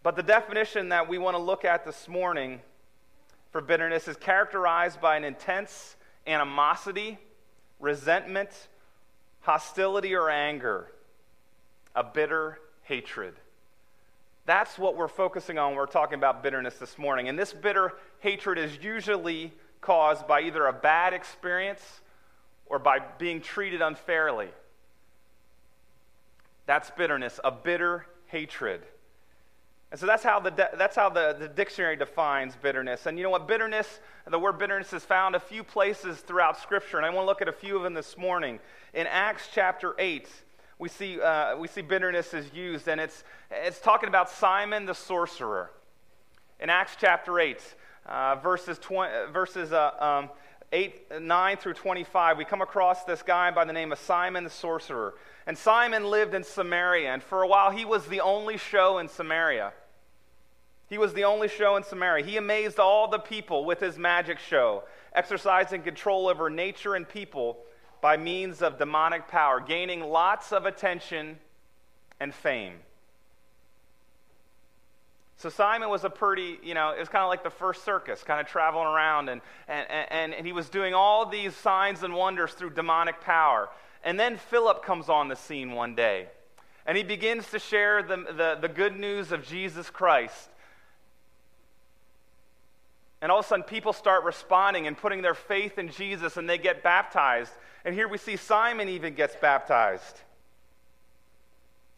But 0.02 0.14
the 0.14 0.22
definition 0.22 0.90
that 0.90 1.08
we 1.08 1.16
want 1.16 1.38
to 1.38 1.42
look 1.42 1.64
at 1.64 1.86
this 1.86 2.06
morning 2.06 2.60
for 3.50 3.62
bitterness 3.62 4.08
is 4.08 4.16
characterized 4.18 5.00
by 5.00 5.16
an 5.16 5.24
intense 5.24 5.96
animosity, 6.26 7.16
resentment, 7.78 8.50
hostility, 9.40 10.14
or 10.14 10.28
anger, 10.28 10.92
a 11.96 12.04
bitter 12.04 12.58
hatred. 12.82 13.36
That's 14.46 14.78
what 14.78 14.96
we're 14.96 15.08
focusing 15.08 15.58
on 15.58 15.70
when 15.70 15.76
we're 15.76 15.86
talking 15.86 16.18
about 16.18 16.42
bitterness 16.42 16.76
this 16.76 16.98
morning. 16.98 17.28
And 17.28 17.38
this 17.38 17.52
bitter 17.52 17.92
hatred 18.20 18.58
is 18.58 18.78
usually 18.82 19.52
caused 19.80 20.26
by 20.26 20.42
either 20.42 20.66
a 20.66 20.72
bad 20.72 21.12
experience 21.12 22.00
or 22.66 22.78
by 22.78 22.98
being 23.18 23.40
treated 23.40 23.82
unfairly. 23.82 24.48
That's 26.66 26.90
bitterness, 26.90 27.40
a 27.42 27.50
bitter 27.50 28.06
hatred. 28.26 28.82
And 29.90 29.98
so 29.98 30.06
that's 30.06 30.22
how, 30.22 30.38
the, 30.38 30.50
that's 30.50 30.94
how 30.94 31.08
the, 31.08 31.34
the 31.36 31.48
dictionary 31.48 31.96
defines 31.96 32.54
bitterness. 32.54 33.06
And 33.06 33.18
you 33.18 33.24
know 33.24 33.30
what? 33.30 33.48
Bitterness, 33.48 34.00
the 34.28 34.38
word 34.38 34.56
bitterness 34.56 34.92
is 34.92 35.04
found 35.04 35.34
a 35.34 35.40
few 35.40 35.64
places 35.64 36.18
throughout 36.18 36.60
Scripture. 36.60 36.96
And 36.96 37.04
I 37.04 37.10
want 37.10 37.24
to 37.24 37.26
look 37.26 37.42
at 37.42 37.48
a 37.48 37.52
few 37.52 37.76
of 37.76 37.82
them 37.82 37.94
this 37.94 38.16
morning. 38.16 38.60
In 38.94 39.08
Acts 39.08 39.48
chapter 39.52 39.96
8, 39.98 40.28
we 40.80 40.88
see, 40.88 41.20
uh, 41.20 41.56
we 41.58 41.68
see 41.68 41.82
bitterness 41.82 42.32
is 42.32 42.50
used, 42.54 42.88
and 42.88 42.98
it's, 42.98 43.22
it's 43.50 43.78
talking 43.80 44.08
about 44.08 44.30
Simon 44.30 44.86
the 44.86 44.94
sorcerer. 44.94 45.70
In 46.58 46.70
Acts 46.70 46.96
chapter 46.98 47.38
8, 47.38 47.58
uh, 48.06 48.36
verses, 48.36 48.78
20, 48.78 49.30
verses 49.30 49.72
uh, 49.72 49.90
um, 50.00 50.30
8, 50.72 51.20
9 51.20 51.56
through 51.58 51.74
25, 51.74 52.38
we 52.38 52.46
come 52.46 52.62
across 52.62 53.04
this 53.04 53.20
guy 53.20 53.50
by 53.50 53.66
the 53.66 53.74
name 53.74 53.92
of 53.92 53.98
Simon 53.98 54.42
the 54.42 54.50
sorcerer. 54.50 55.14
And 55.46 55.56
Simon 55.56 56.06
lived 56.06 56.32
in 56.34 56.42
Samaria, 56.42 57.12
and 57.12 57.22
for 57.22 57.42
a 57.42 57.46
while 57.46 57.70
he 57.70 57.84
was 57.84 58.06
the 58.06 58.22
only 58.22 58.56
show 58.56 58.96
in 58.98 59.08
Samaria. 59.08 59.74
He 60.88 60.96
was 60.96 61.12
the 61.12 61.24
only 61.24 61.48
show 61.48 61.76
in 61.76 61.82
Samaria. 61.82 62.24
He 62.24 62.38
amazed 62.38 62.78
all 62.78 63.06
the 63.06 63.18
people 63.18 63.66
with 63.66 63.80
his 63.80 63.98
magic 63.98 64.38
show, 64.38 64.84
exercising 65.14 65.82
control 65.82 66.26
over 66.26 66.48
nature 66.48 66.94
and 66.94 67.06
people 67.06 67.58
by 68.00 68.16
means 68.16 68.62
of 68.62 68.78
demonic 68.78 69.28
power, 69.28 69.60
gaining 69.60 70.00
lots 70.00 70.52
of 70.52 70.66
attention 70.66 71.38
and 72.18 72.34
fame. 72.34 72.74
So 75.36 75.48
Simon 75.48 75.88
was 75.88 76.04
a 76.04 76.10
pretty, 76.10 76.58
you 76.62 76.74
know, 76.74 76.90
it 76.90 76.98
was 76.98 77.08
kind 77.08 77.22
of 77.22 77.30
like 77.30 77.42
the 77.42 77.48
first 77.48 77.82
circus, 77.82 78.22
kind 78.22 78.42
of 78.42 78.46
traveling 78.46 78.86
around, 78.86 79.30
and, 79.30 79.40
and, 79.68 79.86
and, 80.10 80.34
and 80.34 80.46
he 80.46 80.52
was 80.52 80.68
doing 80.68 80.92
all 80.92 81.24
these 81.24 81.56
signs 81.56 82.02
and 82.02 82.12
wonders 82.12 82.52
through 82.52 82.70
demonic 82.70 83.22
power. 83.22 83.70
And 84.04 84.20
then 84.20 84.36
Philip 84.36 84.84
comes 84.84 85.08
on 85.08 85.28
the 85.28 85.36
scene 85.36 85.72
one 85.72 85.94
day, 85.94 86.26
and 86.84 86.94
he 86.94 87.02
begins 87.02 87.50
to 87.52 87.58
share 87.58 88.02
the, 88.02 88.16
the, 88.16 88.58
the 88.60 88.68
good 88.68 88.98
news 88.98 89.32
of 89.32 89.46
Jesus 89.46 89.88
Christ. 89.88 90.50
And 93.22 93.30
all 93.30 93.40
of 93.40 93.44
a 93.44 93.48
sudden, 93.48 93.64
people 93.64 93.92
start 93.92 94.24
responding 94.24 94.86
and 94.86 94.96
putting 94.96 95.22
their 95.22 95.34
faith 95.34 95.78
in 95.78 95.90
Jesus, 95.90 96.36
and 96.36 96.48
they 96.48 96.58
get 96.58 96.82
baptized. 96.82 97.52
And 97.84 97.94
here 97.94 98.08
we 98.08 98.18
see 98.18 98.36
Simon 98.36 98.88
even 98.88 99.14
gets 99.14 99.36
baptized. 99.36 100.20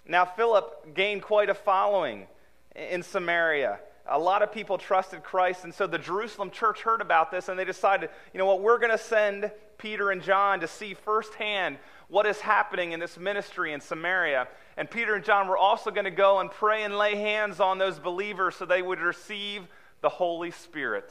Now, 0.07 0.25
Philip 0.25 0.95
gained 0.95 1.23
quite 1.23 1.49
a 1.49 1.55
following 1.55 2.27
in 2.75 3.03
Samaria. 3.03 3.79
A 4.07 4.19
lot 4.19 4.43
of 4.43 4.53
people 4.53 4.79
trusted 4.79 5.23
Christ, 5.23 5.63
and 5.63 5.73
so 5.73 5.87
the 5.87 5.99
Jerusalem 5.99 6.51
church 6.51 6.83
heard 6.83 7.01
about 7.01 7.31
this, 7.31 7.49
and 7.49 7.57
they 7.57 7.65
decided, 7.65 8.11
you 8.35 8.39
know 8.39 8.47
what, 8.47 8.61
we're 8.61 8.79
going 8.79 8.91
to 8.91 8.99
send 8.99 9.53
Peter 9.79 10.11
and 10.11 10.23
John 10.23 10.59
to 10.61 10.67
see 10.67 10.95
firsthand 10.95 11.79
what 12.09 12.27
is 12.27 12.41
happening 12.41 12.93
in 12.93 12.99
this 12.99 13.17
ministry 13.17 13.73
in 13.73 13.81
Samaria. 13.81 14.49
And 14.77 14.91
Peter 14.91 15.15
and 15.15 15.25
John 15.25 15.47
were 15.47 15.57
also 15.57 15.93
going 15.93 16.05
to 16.05 16.11
go 16.11 16.41
and 16.41 16.51
pray 16.51 16.83
and 16.83 16.99
lay 16.99 17.15
hands 17.15 17.61
on 17.61 17.79
those 17.79 18.01
believers 18.01 18.57
so 18.57 18.65
they 18.65 18.83
would 18.83 19.01
receive 19.01 19.69
the 20.03 20.11
Holy 20.11 20.51
Spirit. 20.51 21.11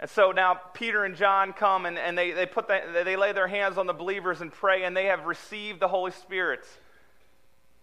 And 0.00 0.10
so 0.10 0.32
now 0.32 0.54
Peter 0.74 1.04
and 1.04 1.14
John 1.14 1.52
come 1.52 1.86
and, 1.86 1.96
and 1.96 2.18
they, 2.18 2.32
they, 2.32 2.46
put 2.46 2.66
the, 2.66 3.02
they 3.04 3.14
lay 3.14 3.32
their 3.32 3.46
hands 3.46 3.78
on 3.78 3.86
the 3.86 3.92
believers 3.92 4.40
and 4.40 4.50
pray, 4.50 4.82
and 4.82 4.96
they 4.96 5.04
have 5.04 5.26
received 5.26 5.78
the 5.78 5.86
Holy 5.86 6.10
Spirit. 6.10 6.66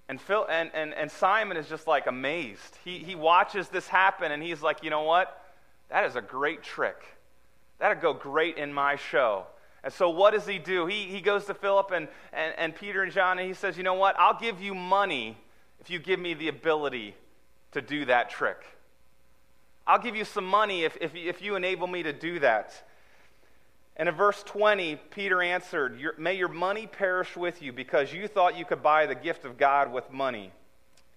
And, 0.10 0.20
Phil, 0.20 0.46
and, 0.50 0.70
and, 0.74 0.94
and 0.94 1.10
Simon 1.10 1.56
is 1.56 1.70
just 1.70 1.88
like 1.88 2.08
amazed. 2.08 2.78
He, 2.84 2.98
he 2.98 3.16
watches 3.16 3.70
this 3.70 3.88
happen 3.88 4.32
and 4.32 4.42
he's 4.42 4.62
like, 4.62 4.84
you 4.84 4.90
know 4.90 5.04
what? 5.04 5.46
That 5.90 6.04
is 6.06 6.16
a 6.16 6.22
great 6.22 6.64
trick. 6.64 6.98
That'd 7.78 8.02
go 8.02 8.14
great 8.14 8.58
in 8.58 8.74
my 8.74 8.96
show. 8.96 9.46
And 9.84 9.94
so 9.94 10.10
what 10.10 10.34
does 10.34 10.48
he 10.48 10.58
do? 10.58 10.88
He, 10.88 11.04
he 11.04 11.22
goes 11.22 11.46
to 11.46 11.54
Philip 11.54 11.92
and, 11.92 12.08
and, 12.34 12.54
and 12.58 12.76
Peter 12.76 13.04
and 13.04 13.14
John 13.14 13.38
and 13.38 13.48
he 13.48 13.54
says, 13.54 13.78
you 13.78 13.84
know 13.84 13.94
what? 13.94 14.20
I'll 14.20 14.38
give 14.38 14.60
you 14.60 14.74
money 14.74 15.38
if 15.80 15.92
you 15.92 16.00
give 16.00 16.20
me 16.20 16.34
the 16.34 16.48
ability 16.48 17.16
to 17.74 17.82
do 17.82 18.06
that 18.06 18.32
trick. 18.32 18.58
I'll 19.90 19.98
give 19.98 20.16
you 20.16 20.24
some 20.24 20.46
money 20.46 20.84
if, 20.84 20.96
if, 21.02 21.16
if 21.16 21.42
you 21.42 21.56
enable 21.56 21.88
me 21.88 22.04
to 22.04 22.14
do 22.14 22.40
that. 22.42 22.80
And 23.96 24.08
in 24.08 24.14
verse 24.14 24.44
20, 24.44 24.98
Peter 25.10 25.42
answered, 25.42 26.00
May 26.20 26.36
your 26.36 26.48
money 26.48 26.86
perish 26.86 27.36
with 27.36 27.64
you 27.64 27.74
because 27.74 28.14
you 28.14 28.28
thought 28.28 28.56
you 28.56 28.66
could 28.66 28.84
buy 28.84 29.08
the 29.08 29.16
gift 29.16 29.46
of 29.46 29.58
God 29.58 29.92
with 29.92 30.12
money. 30.12 30.52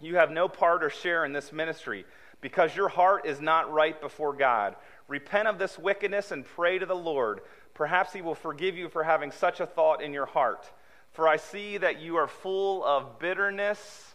You 0.01 0.17
have 0.17 0.31
no 0.31 0.49
part 0.49 0.83
or 0.83 0.89
share 0.89 1.27
in 1.27 1.35
this 1.35 1.53
ministry 1.53 2.07
because 2.41 2.75
your 2.75 2.89
heart 2.89 3.27
is 3.27 3.43
not 3.43 3.71
right 3.71 4.01
before 4.01 4.33
God. 4.33 4.75
Repent 5.07 5.49
of 5.49 5.59
this 5.59 5.79
wickedness 5.79 6.31
and 6.31 6.43
pray 6.43 6.79
to 6.79 6.87
the 6.87 6.97
Lord. 6.97 7.43
Perhaps 7.75 8.15
he 8.15 8.23
will 8.23 8.35
forgive 8.35 8.75
you 8.75 8.89
for 8.89 9.05
having 9.05 9.33
such 9.33 9.61
a 9.61 9.67
thought 9.67 10.03
in 10.03 10.15
your 10.15 10.25
heart. 10.27 10.65
For 11.11 11.29
I 11.29 11.37
see 11.37 11.77
that 11.77 12.01
you 12.01 12.17
are 12.17 12.27
full 12.27 12.83
of 12.87 13.19
bitterness 13.19 14.15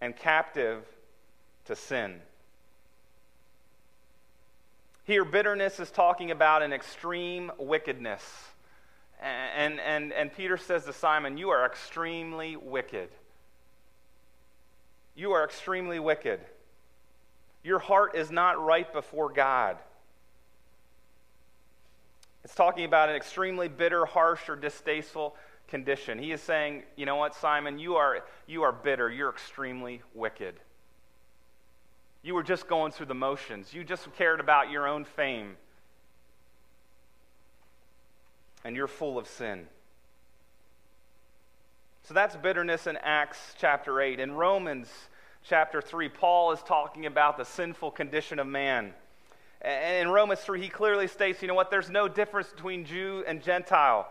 and 0.00 0.16
captive 0.16 0.86
to 1.66 1.76
sin. 1.76 2.22
Here, 5.08 5.24
bitterness 5.24 5.80
is 5.80 5.90
talking 5.90 6.32
about 6.32 6.60
an 6.60 6.74
extreme 6.74 7.50
wickedness. 7.56 8.22
And, 9.22 9.80
and, 9.80 10.12
and 10.12 10.30
Peter 10.30 10.58
says 10.58 10.84
to 10.84 10.92
Simon, 10.92 11.38
You 11.38 11.48
are 11.48 11.64
extremely 11.64 12.56
wicked. 12.56 13.08
You 15.16 15.32
are 15.32 15.46
extremely 15.46 15.98
wicked. 15.98 16.40
Your 17.64 17.78
heart 17.78 18.16
is 18.16 18.30
not 18.30 18.62
right 18.62 18.92
before 18.92 19.32
God. 19.32 19.78
It's 22.44 22.54
talking 22.54 22.84
about 22.84 23.08
an 23.08 23.16
extremely 23.16 23.68
bitter, 23.68 24.04
harsh, 24.04 24.46
or 24.46 24.56
distasteful 24.56 25.36
condition. 25.68 26.18
He 26.18 26.32
is 26.32 26.42
saying, 26.42 26.82
You 26.96 27.06
know 27.06 27.16
what, 27.16 27.34
Simon? 27.34 27.78
You 27.78 27.94
are, 27.94 28.26
you 28.46 28.62
are 28.62 28.72
bitter. 28.72 29.10
You're 29.10 29.30
extremely 29.30 30.02
wicked. 30.12 30.60
You 32.28 32.34
were 32.34 32.42
just 32.42 32.68
going 32.68 32.92
through 32.92 33.06
the 33.06 33.14
motions. 33.14 33.72
You 33.72 33.82
just 33.84 34.06
cared 34.16 34.38
about 34.38 34.70
your 34.70 34.86
own 34.86 35.06
fame. 35.06 35.56
And 38.62 38.76
you're 38.76 38.86
full 38.86 39.16
of 39.16 39.26
sin. 39.26 39.66
So 42.02 42.12
that's 42.12 42.36
bitterness 42.36 42.86
in 42.86 42.98
Acts 42.98 43.38
chapter 43.58 44.02
8. 44.02 44.20
In 44.20 44.32
Romans 44.32 44.90
chapter 45.42 45.80
3, 45.80 46.10
Paul 46.10 46.52
is 46.52 46.60
talking 46.64 47.06
about 47.06 47.38
the 47.38 47.46
sinful 47.46 47.92
condition 47.92 48.38
of 48.38 48.46
man. 48.46 48.92
And 49.62 50.06
in 50.06 50.12
Romans 50.12 50.40
3, 50.40 50.60
he 50.60 50.68
clearly 50.68 51.06
states, 51.06 51.40
you 51.40 51.48
know 51.48 51.54
what, 51.54 51.70
there's 51.70 51.88
no 51.88 52.08
difference 52.08 52.50
between 52.50 52.84
Jew 52.84 53.24
and 53.26 53.42
Gentile. 53.42 54.06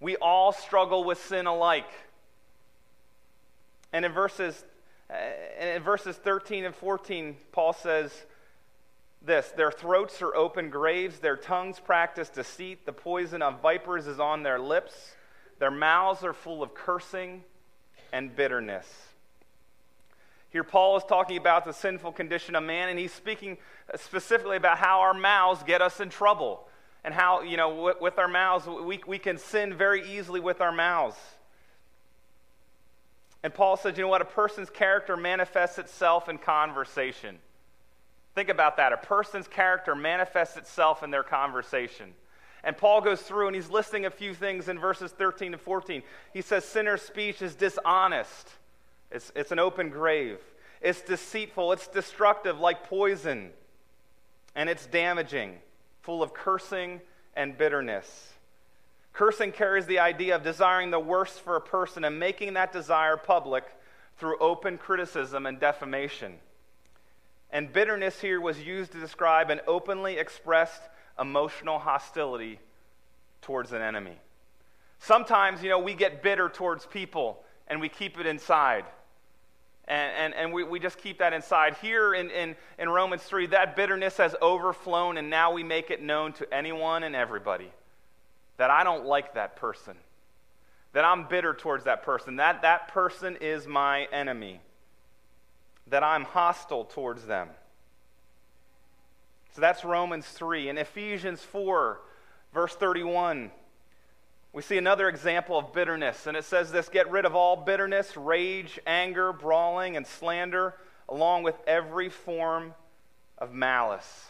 We 0.00 0.16
all 0.16 0.52
struggle 0.52 1.02
with 1.02 1.24
sin 1.24 1.46
alike. 1.46 1.88
And 3.90 4.04
in 4.04 4.12
verses 4.12 4.66
Uh, 5.10 5.14
and 5.58 5.70
in 5.70 5.82
verses 5.82 6.16
13 6.16 6.64
and 6.64 6.74
14, 6.74 7.36
Paul 7.52 7.72
says 7.72 8.12
this 9.22 9.48
Their 9.56 9.70
throats 9.70 10.20
are 10.22 10.34
open 10.34 10.70
graves, 10.70 11.18
their 11.18 11.36
tongues 11.36 11.80
practice 11.80 12.28
deceit, 12.28 12.86
the 12.86 12.92
poison 12.92 13.42
of 13.42 13.60
vipers 13.60 14.06
is 14.06 14.20
on 14.20 14.42
their 14.42 14.58
lips, 14.58 15.14
their 15.58 15.70
mouths 15.70 16.24
are 16.24 16.32
full 16.34 16.62
of 16.62 16.74
cursing 16.74 17.42
and 18.12 18.34
bitterness. 18.34 18.86
Here, 20.50 20.64
Paul 20.64 20.96
is 20.96 21.04
talking 21.04 21.36
about 21.36 21.66
the 21.66 21.72
sinful 21.72 22.12
condition 22.12 22.54
of 22.54 22.62
man, 22.62 22.88
and 22.88 22.98
he's 22.98 23.12
speaking 23.12 23.58
specifically 23.96 24.56
about 24.56 24.78
how 24.78 25.00
our 25.00 25.12
mouths 25.12 25.62
get 25.62 25.82
us 25.82 26.00
in 26.00 26.08
trouble. 26.08 26.66
And 27.04 27.14
how, 27.14 27.42
you 27.42 27.56
know, 27.56 27.82
with, 27.82 28.00
with 28.00 28.18
our 28.18 28.28
mouths, 28.28 28.66
we, 28.66 29.00
we 29.06 29.18
can 29.18 29.38
sin 29.38 29.72
very 29.72 30.06
easily 30.16 30.40
with 30.40 30.60
our 30.60 30.72
mouths. 30.72 31.16
And 33.42 33.54
Paul 33.54 33.76
says, 33.76 33.96
you 33.96 34.02
know 34.02 34.08
what? 34.08 34.22
A 34.22 34.26
person's 34.26 34.70
character 34.70 35.16
manifests 35.16 35.78
itself 35.78 36.28
in 36.28 36.38
conversation. 36.38 37.38
Think 38.34 38.48
about 38.48 38.76
that. 38.76 38.92
A 38.92 38.96
person's 38.96 39.48
character 39.48 39.94
manifests 39.94 40.56
itself 40.56 41.02
in 41.02 41.10
their 41.10 41.22
conversation. 41.22 42.14
And 42.64 42.76
Paul 42.76 43.00
goes 43.00 43.22
through 43.22 43.46
and 43.46 43.56
he's 43.56 43.70
listing 43.70 44.06
a 44.06 44.10
few 44.10 44.34
things 44.34 44.68
in 44.68 44.78
verses 44.78 45.12
13 45.12 45.52
to 45.52 45.58
14. 45.58 46.02
He 46.32 46.42
says, 46.42 46.64
Sinner's 46.64 47.02
speech 47.02 47.40
is 47.40 47.54
dishonest, 47.54 48.48
it's, 49.10 49.32
it's 49.34 49.52
an 49.52 49.58
open 49.58 49.90
grave, 49.90 50.38
it's 50.80 51.00
deceitful, 51.00 51.72
it's 51.72 51.86
destructive 51.86 52.58
like 52.58 52.84
poison, 52.84 53.50
and 54.54 54.68
it's 54.68 54.86
damaging, 54.86 55.58
full 56.02 56.22
of 56.22 56.34
cursing 56.34 57.00
and 57.34 57.56
bitterness. 57.56 58.32
Cursing 59.12 59.52
carries 59.52 59.86
the 59.86 59.98
idea 59.98 60.36
of 60.36 60.42
desiring 60.42 60.90
the 60.90 61.00
worst 61.00 61.40
for 61.40 61.56
a 61.56 61.60
person 61.60 62.04
and 62.04 62.18
making 62.18 62.54
that 62.54 62.72
desire 62.72 63.16
public 63.16 63.64
through 64.16 64.38
open 64.38 64.78
criticism 64.78 65.46
and 65.46 65.58
defamation. 65.58 66.34
And 67.50 67.72
bitterness 67.72 68.20
here 68.20 68.40
was 68.40 68.60
used 68.60 68.92
to 68.92 69.00
describe 69.00 69.50
an 69.50 69.60
openly 69.66 70.18
expressed 70.18 70.82
emotional 71.18 71.78
hostility 71.78 72.60
towards 73.40 73.72
an 73.72 73.80
enemy. 73.80 74.18
Sometimes, 74.98 75.62
you 75.62 75.68
know, 75.68 75.78
we 75.78 75.94
get 75.94 76.22
bitter 76.22 76.48
towards 76.48 76.84
people 76.86 77.42
and 77.68 77.80
we 77.80 77.88
keep 77.88 78.18
it 78.18 78.26
inside. 78.26 78.84
And, 79.86 80.12
and, 80.16 80.34
and 80.34 80.52
we, 80.52 80.64
we 80.64 80.78
just 80.78 80.98
keep 80.98 81.18
that 81.18 81.32
inside. 81.32 81.74
Here 81.80 82.12
in, 82.12 82.30
in, 82.30 82.56
in 82.78 82.88
Romans 82.88 83.22
3, 83.22 83.46
that 83.48 83.74
bitterness 83.74 84.18
has 84.18 84.34
overflown 84.42 85.16
and 85.16 85.30
now 85.30 85.52
we 85.52 85.62
make 85.62 85.90
it 85.90 86.02
known 86.02 86.32
to 86.34 86.54
anyone 86.54 87.04
and 87.04 87.16
everybody 87.16 87.72
that 88.58 88.70
I 88.70 88.84
don't 88.84 89.06
like 89.06 89.34
that 89.34 89.56
person, 89.56 89.96
that 90.92 91.04
I'm 91.04 91.26
bitter 91.26 91.54
towards 91.54 91.84
that 91.84 92.02
person, 92.02 92.36
that 92.36 92.62
that 92.62 92.88
person 92.88 93.36
is 93.40 93.66
my 93.66 94.04
enemy. 94.12 94.60
that 95.90 96.04
I'm 96.04 96.24
hostile 96.24 96.84
towards 96.84 97.24
them. 97.24 97.48
So 99.54 99.62
that's 99.62 99.84
Romans 99.84 100.26
3. 100.26 100.68
In 100.68 100.76
Ephesians 100.78 101.42
4, 101.42 101.98
verse 102.52 102.74
31, 102.74 103.50
we 104.52 104.62
see 104.62 104.78
another 104.78 105.08
example 105.08 105.58
of 105.58 105.72
bitterness. 105.72 106.26
And 106.26 106.36
it 106.36 106.44
says 106.44 106.70
this 106.70 106.88
Get 106.88 107.10
rid 107.10 107.24
of 107.24 107.34
all 107.34 107.56
bitterness, 107.56 108.16
rage, 108.16 108.78
anger, 108.86 109.32
brawling, 109.32 109.96
and 109.96 110.06
slander, 110.06 110.74
along 111.08 111.42
with 111.42 111.56
every 111.66 112.08
form 112.08 112.74
of 113.38 113.52
malice. 113.52 114.26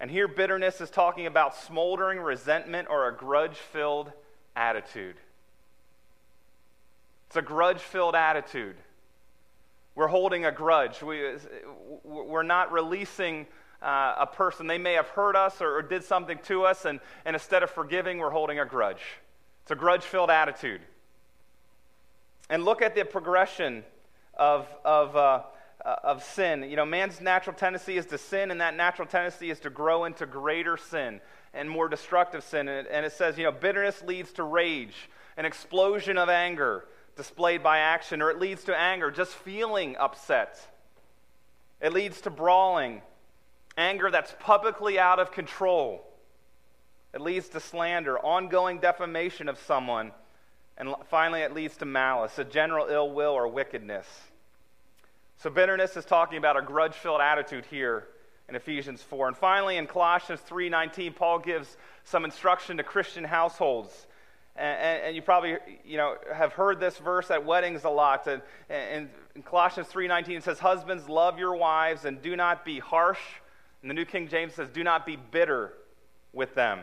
And 0.00 0.10
here, 0.10 0.28
bitterness 0.28 0.80
is 0.80 0.90
talking 0.90 1.26
about 1.26 1.56
smoldering 1.56 2.20
resentment 2.20 2.88
or 2.88 3.08
a 3.08 3.16
grudge 3.16 3.56
filled 3.56 4.12
attitude. 4.54 5.16
It's 7.26 7.36
a 7.36 7.42
grudge 7.42 7.80
filled 7.80 8.14
attitude. 8.14 8.76
We're 9.94 10.06
holding 10.06 10.44
a 10.44 10.52
grudge. 10.52 11.02
We, 11.02 11.22
we're 12.04 12.44
not 12.44 12.70
releasing 12.70 13.46
uh, 13.82 14.14
a 14.20 14.26
person. 14.26 14.68
They 14.68 14.78
may 14.78 14.94
have 14.94 15.08
hurt 15.08 15.34
us 15.34 15.60
or, 15.60 15.78
or 15.78 15.82
did 15.82 16.04
something 16.04 16.38
to 16.44 16.64
us, 16.64 16.84
and, 16.84 17.00
and 17.24 17.34
instead 17.34 17.62
of 17.62 17.70
forgiving, 17.70 18.18
we're 18.18 18.30
holding 18.30 18.60
a 18.60 18.64
grudge. 18.64 19.02
It's 19.62 19.72
a 19.72 19.76
grudge 19.76 20.04
filled 20.04 20.30
attitude. 20.30 20.80
And 22.48 22.64
look 22.64 22.80
at 22.80 22.94
the 22.94 23.04
progression 23.04 23.84
of, 24.34 24.66
of, 24.84 25.16
uh, 25.16 25.42
uh, 25.84 25.96
of 26.02 26.24
sin. 26.24 26.64
You 26.68 26.76
know, 26.76 26.86
man's 26.86 27.20
natural 27.20 27.54
tendency 27.54 27.96
is 27.96 28.06
to 28.06 28.18
sin, 28.18 28.50
and 28.50 28.60
that 28.60 28.76
natural 28.76 29.06
tendency 29.06 29.50
is 29.50 29.60
to 29.60 29.70
grow 29.70 30.04
into 30.04 30.26
greater 30.26 30.76
sin 30.76 31.20
and 31.54 31.68
more 31.68 31.88
destructive 31.88 32.44
sin. 32.44 32.68
And 32.68 32.86
it, 32.86 32.90
and 32.92 33.06
it 33.06 33.12
says, 33.12 33.38
you 33.38 33.44
know, 33.44 33.52
bitterness 33.52 34.02
leads 34.02 34.32
to 34.34 34.42
rage, 34.42 35.08
an 35.36 35.44
explosion 35.44 36.18
of 36.18 36.28
anger 36.28 36.84
displayed 37.16 37.62
by 37.62 37.78
action, 37.78 38.22
or 38.22 38.30
it 38.30 38.38
leads 38.38 38.64
to 38.64 38.76
anger, 38.76 39.10
just 39.10 39.32
feeling 39.32 39.96
upset. 39.96 40.58
It 41.80 41.92
leads 41.92 42.20
to 42.22 42.30
brawling, 42.30 43.02
anger 43.76 44.10
that's 44.10 44.34
publicly 44.40 44.98
out 44.98 45.18
of 45.18 45.32
control. 45.32 46.04
It 47.14 47.20
leads 47.20 47.48
to 47.50 47.60
slander, 47.60 48.18
ongoing 48.18 48.78
defamation 48.78 49.48
of 49.48 49.58
someone, 49.58 50.12
and 50.76 50.94
finally, 51.10 51.40
it 51.40 51.52
leads 51.52 51.76
to 51.78 51.84
malice, 51.84 52.38
a 52.38 52.44
general 52.44 52.86
ill 52.88 53.10
will 53.10 53.32
or 53.32 53.48
wickedness. 53.48 54.06
So, 55.38 55.50
bitterness 55.50 55.96
is 55.96 56.04
talking 56.04 56.38
about 56.38 56.56
a 56.56 56.62
grudge 56.62 56.94
filled 56.94 57.20
attitude 57.20 57.64
here 57.66 58.06
in 58.48 58.56
Ephesians 58.56 59.02
4. 59.02 59.28
And 59.28 59.36
finally, 59.36 59.76
in 59.76 59.86
Colossians 59.86 60.40
3.19, 60.48 61.14
Paul 61.14 61.38
gives 61.38 61.76
some 62.04 62.24
instruction 62.24 62.76
to 62.78 62.82
Christian 62.82 63.24
households. 63.24 64.06
And, 64.56 64.80
and, 64.80 65.02
and, 65.04 65.16
you 65.16 65.22
probably 65.22 65.56
you 65.84 65.96
know, 65.96 66.16
have 66.34 66.52
heard 66.52 66.80
this 66.80 66.98
verse 66.98 67.30
at 67.30 67.44
weddings 67.44 67.84
a 67.84 67.90
lot. 67.90 68.26
And, 68.26 68.42
and 68.68 69.08
in 69.36 69.42
Colossians 69.42 69.88
3.19, 69.88 70.38
it 70.38 70.44
says, 70.44 70.58
Husbands, 70.58 71.08
love 71.08 71.38
your 71.38 71.54
wives 71.54 72.04
and 72.04 72.20
do 72.20 72.34
not 72.34 72.64
be 72.64 72.80
harsh 72.80 73.20
and 73.82 73.90
the 73.90 73.94
New 73.94 74.04
King 74.04 74.28
James 74.28 74.54
says, 74.54 74.68
do 74.68 74.82
not 74.82 75.06
be 75.06 75.16
bitter 75.16 75.72
with 76.32 76.54
them. 76.54 76.80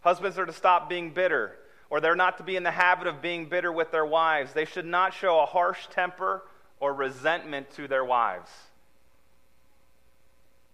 Husbands 0.00 0.38
are 0.38 0.46
to 0.46 0.52
stop 0.52 0.88
being 0.88 1.10
bitter, 1.10 1.56
or 1.90 2.00
they're 2.00 2.16
not 2.16 2.38
to 2.38 2.44
be 2.44 2.56
in 2.56 2.62
the 2.62 2.70
habit 2.70 3.06
of 3.06 3.22
being 3.22 3.46
bitter 3.46 3.72
with 3.72 3.90
their 3.90 4.04
wives. 4.04 4.52
They 4.52 4.64
should 4.64 4.86
not 4.86 5.14
show 5.14 5.40
a 5.40 5.46
harsh 5.46 5.86
temper 5.90 6.42
or 6.84 6.92
resentment 6.92 7.70
to 7.70 7.88
their 7.88 8.04
wives. 8.04 8.50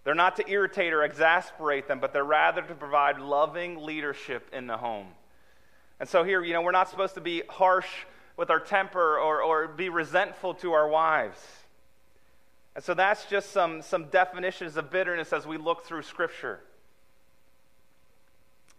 They're 0.03 0.13
not 0.13 0.35
to 0.35 0.49
irritate 0.49 0.91
or 0.91 1.03
exasperate 1.03 1.87
them, 1.87 2.01
but 2.01 2.11
they're 2.11 2.25
rather 2.25 2.61
to 2.61 2.75
provide 2.75 3.17
loving 3.17 3.85
leadership 3.85 4.49
in 4.51 4.67
the 4.67 4.75
home. 4.75 5.07
And 6.01 6.09
so 6.09 6.25
here, 6.25 6.43
you 6.43 6.51
know, 6.51 6.63
we're 6.63 6.71
not 6.71 6.89
supposed 6.89 7.13
to 7.13 7.21
be 7.21 7.43
harsh 7.47 7.87
with 8.35 8.49
our 8.49 8.59
temper 8.59 9.17
or, 9.19 9.41
or 9.41 9.69
be 9.69 9.87
resentful 9.87 10.55
to 10.55 10.73
our 10.73 10.89
wives. 10.89 11.39
And 12.75 12.83
so 12.83 12.93
that's 12.93 13.25
just 13.27 13.51
some, 13.51 13.81
some 13.81 14.07
definitions 14.07 14.75
of 14.75 14.91
bitterness 14.91 15.31
as 15.31 15.47
we 15.47 15.55
look 15.55 15.85
through 15.85 16.01
Scripture. 16.01 16.59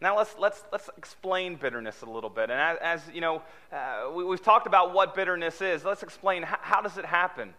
Now 0.02 0.16
let's, 0.16 0.34
let's, 0.36 0.64
let's 0.72 0.90
explain 0.98 1.54
bitterness 1.54 2.02
a 2.02 2.06
little 2.06 2.28
bit. 2.28 2.50
And 2.50 2.58
as, 2.58 2.78
as 2.82 3.14
you 3.14 3.20
know, 3.20 3.40
uh, 3.72 4.10
we, 4.12 4.24
have 4.24 4.42
talked 4.42 4.66
about 4.66 4.92
what 4.92 5.14
bitterness 5.14 5.62
is. 5.62 5.84
Let's 5.84 6.02
explain 6.02 6.42
how, 6.42 6.58
how 6.60 6.80
does 6.80 6.98
it 6.98 7.04
happen. 7.04 7.54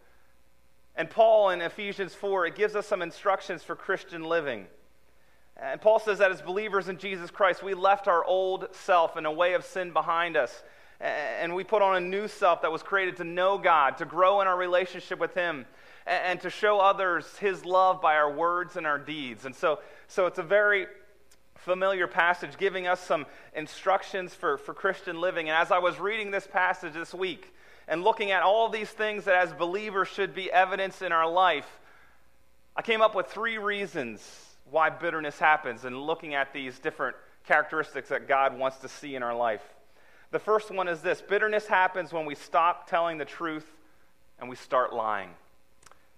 And 0.98 1.10
Paul 1.10 1.52
in 1.52 1.62
Ephesians 1.62 2.14
4, 2.14 2.48
it 2.48 2.56
gives 2.56 2.76
us 2.76 2.86
some 2.86 3.02
instructions 3.02 3.64
for 3.64 3.78
Christian 3.78 4.26
living. 4.26 4.68
And 5.56 5.80
Paul 5.80 6.00
says 6.00 6.18
that 6.18 6.32
as 6.32 6.42
believers 6.42 6.90
in 6.90 6.98
Jesus 6.98 7.32
Christ, 7.32 7.64
we 7.64 7.76
left 7.76 8.10
our 8.10 8.26
old 8.26 8.68
self 8.74 9.16
and 9.16 9.26
a 9.26 9.32
way 9.32 9.54
of 9.54 9.64
sin 9.64 9.94
behind 9.94 10.36
us. 10.36 10.64
And 11.00 11.56
we 11.56 11.64
put 11.64 11.82
on 11.82 11.96
a 11.96 12.02
new 12.02 12.28
self 12.28 12.62
that 12.64 12.72
was 12.74 12.84
created 12.84 13.18
to 13.18 13.24
know 13.24 13.58
God, 13.58 13.98
to 14.00 14.06
grow 14.06 14.42
in 14.42 14.48
our 14.48 14.58
relationship 14.58 15.18
with 15.18 15.34
Him, 15.34 15.66
and 16.06 16.42
to 16.42 16.50
show 16.50 16.80
others 16.80 17.26
his 17.38 17.66
love 17.66 18.02
by 18.02 18.16
our 18.16 18.32
words 18.32 18.76
and 18.76 18.86
our 18.86 19.00
deeds. 19.00 19.46
And 19.46 19.56
so, 19.56 19.80
so 20.08 20.26
it's 20.26 20.40
a 20.40 20.44
very 20.44 20.88
familiar 21.64 22.08
passage 22.08 22.58
giving 22.58 22.88
us 22.88 23.00
some 23.00 23.26
instructions 23.56 24.34
for, 24.34 24.58
for 24.58 24.74
Christian 24.74 25.20
living. 25.20 25.50
And 25.50 25.58
as 25.58 25.72
I 25.72 25.80
was 25.80 26.00
reading 26.00 26.32
this 26.32 26.46
passage 26.46 26.94
this 26.94 27.14
week 27.14 27.54
and 27.88 28.04
looking 28.04 28.32
at 28.32 28.44
all 28.44 28.70
these 28.70 28.90
things 28.90 29.26
that 29.26 29.36
as 29.36 29.54
believers 29.54 30.08
should 30.08 30.36
be 30.36 30.52
evidence 30.52 31.02
in 31.02 31.12
our 31.12 31.30
life, 31.30 31.68
I 32.76 32.82
came 32.82 33.02
up 33.02 33.16
with 33.16 33.28
three 33.28 33.58
reasons 33.58 34.22
why 34.70 34.90
bitterness 34.90 35.40
happens 35.40 35.86
and 35.86 35.98
looking 35.98 36.34
at 36.34 36.54
these 36.54 36.80
different 36.80 37.16
characteristics 37.46 38.10
that 38.10 38.28
God 38.28 38.58
wants 38.58 38.78
to 38.78 38.88
see 38.88 39.16
in 39.16 39.24
our 39.24 39.36
life. 39.36 39.62
The 40.32 40.40
first 40.40 40.72
one 40.72 40.88
is 40.88 41.02
this 41.02 41.22
bitterness 41.22 41.68
happens 41.68 42.12
when 42.12 42.26
we 42.26 42.36
stop 42.36 42.90
telling 42.90 43.18
the 43.18 43.26
truth 43.26 43.68
and 44.40 44.50
we 44.50 44.56
start 44.56 44.94
lying. 44.94 45.30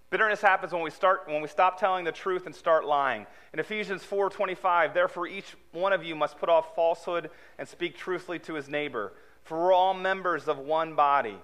Bitterness 0.08 0.40
happens 0.40 0.72
when 0.72 0.82
we 0.82 0.90
start 0.90 1.22
when 1.26 1.42
we 1.42 1.48
stop 1.48 1.80
telling 1.80 2.04
the 2.04 2.12
truth 2.12 2.46
and 2.46 2.54
start 2.54 2.84
lying. 2.84 3.26
In 3.52 3.58
Ephesians 3.58 4.04
4:25, 4.04 4.94
therefore 4.94 5.26
each 5.26 5.56
one 5.72 5.92
of 5.92 6.04
you 6.04 6.14
must 6.14 6.38
put 6.38 6.48
off 6.48 6.74
falsehood 6.74 7.30
and 7.58 7.68
speak 7.68 7.96
truthfully 7.96 8.38
to 8.40 8.54
his 8.54 8.68
neighbor, 8.68 9.12
for 9.42 9.58
we're 9.58 9.72
all 9.72 9.94
members 9.94 10.46
of 10.46 10.58
one 10.58 10.94
body. 10.94 11.38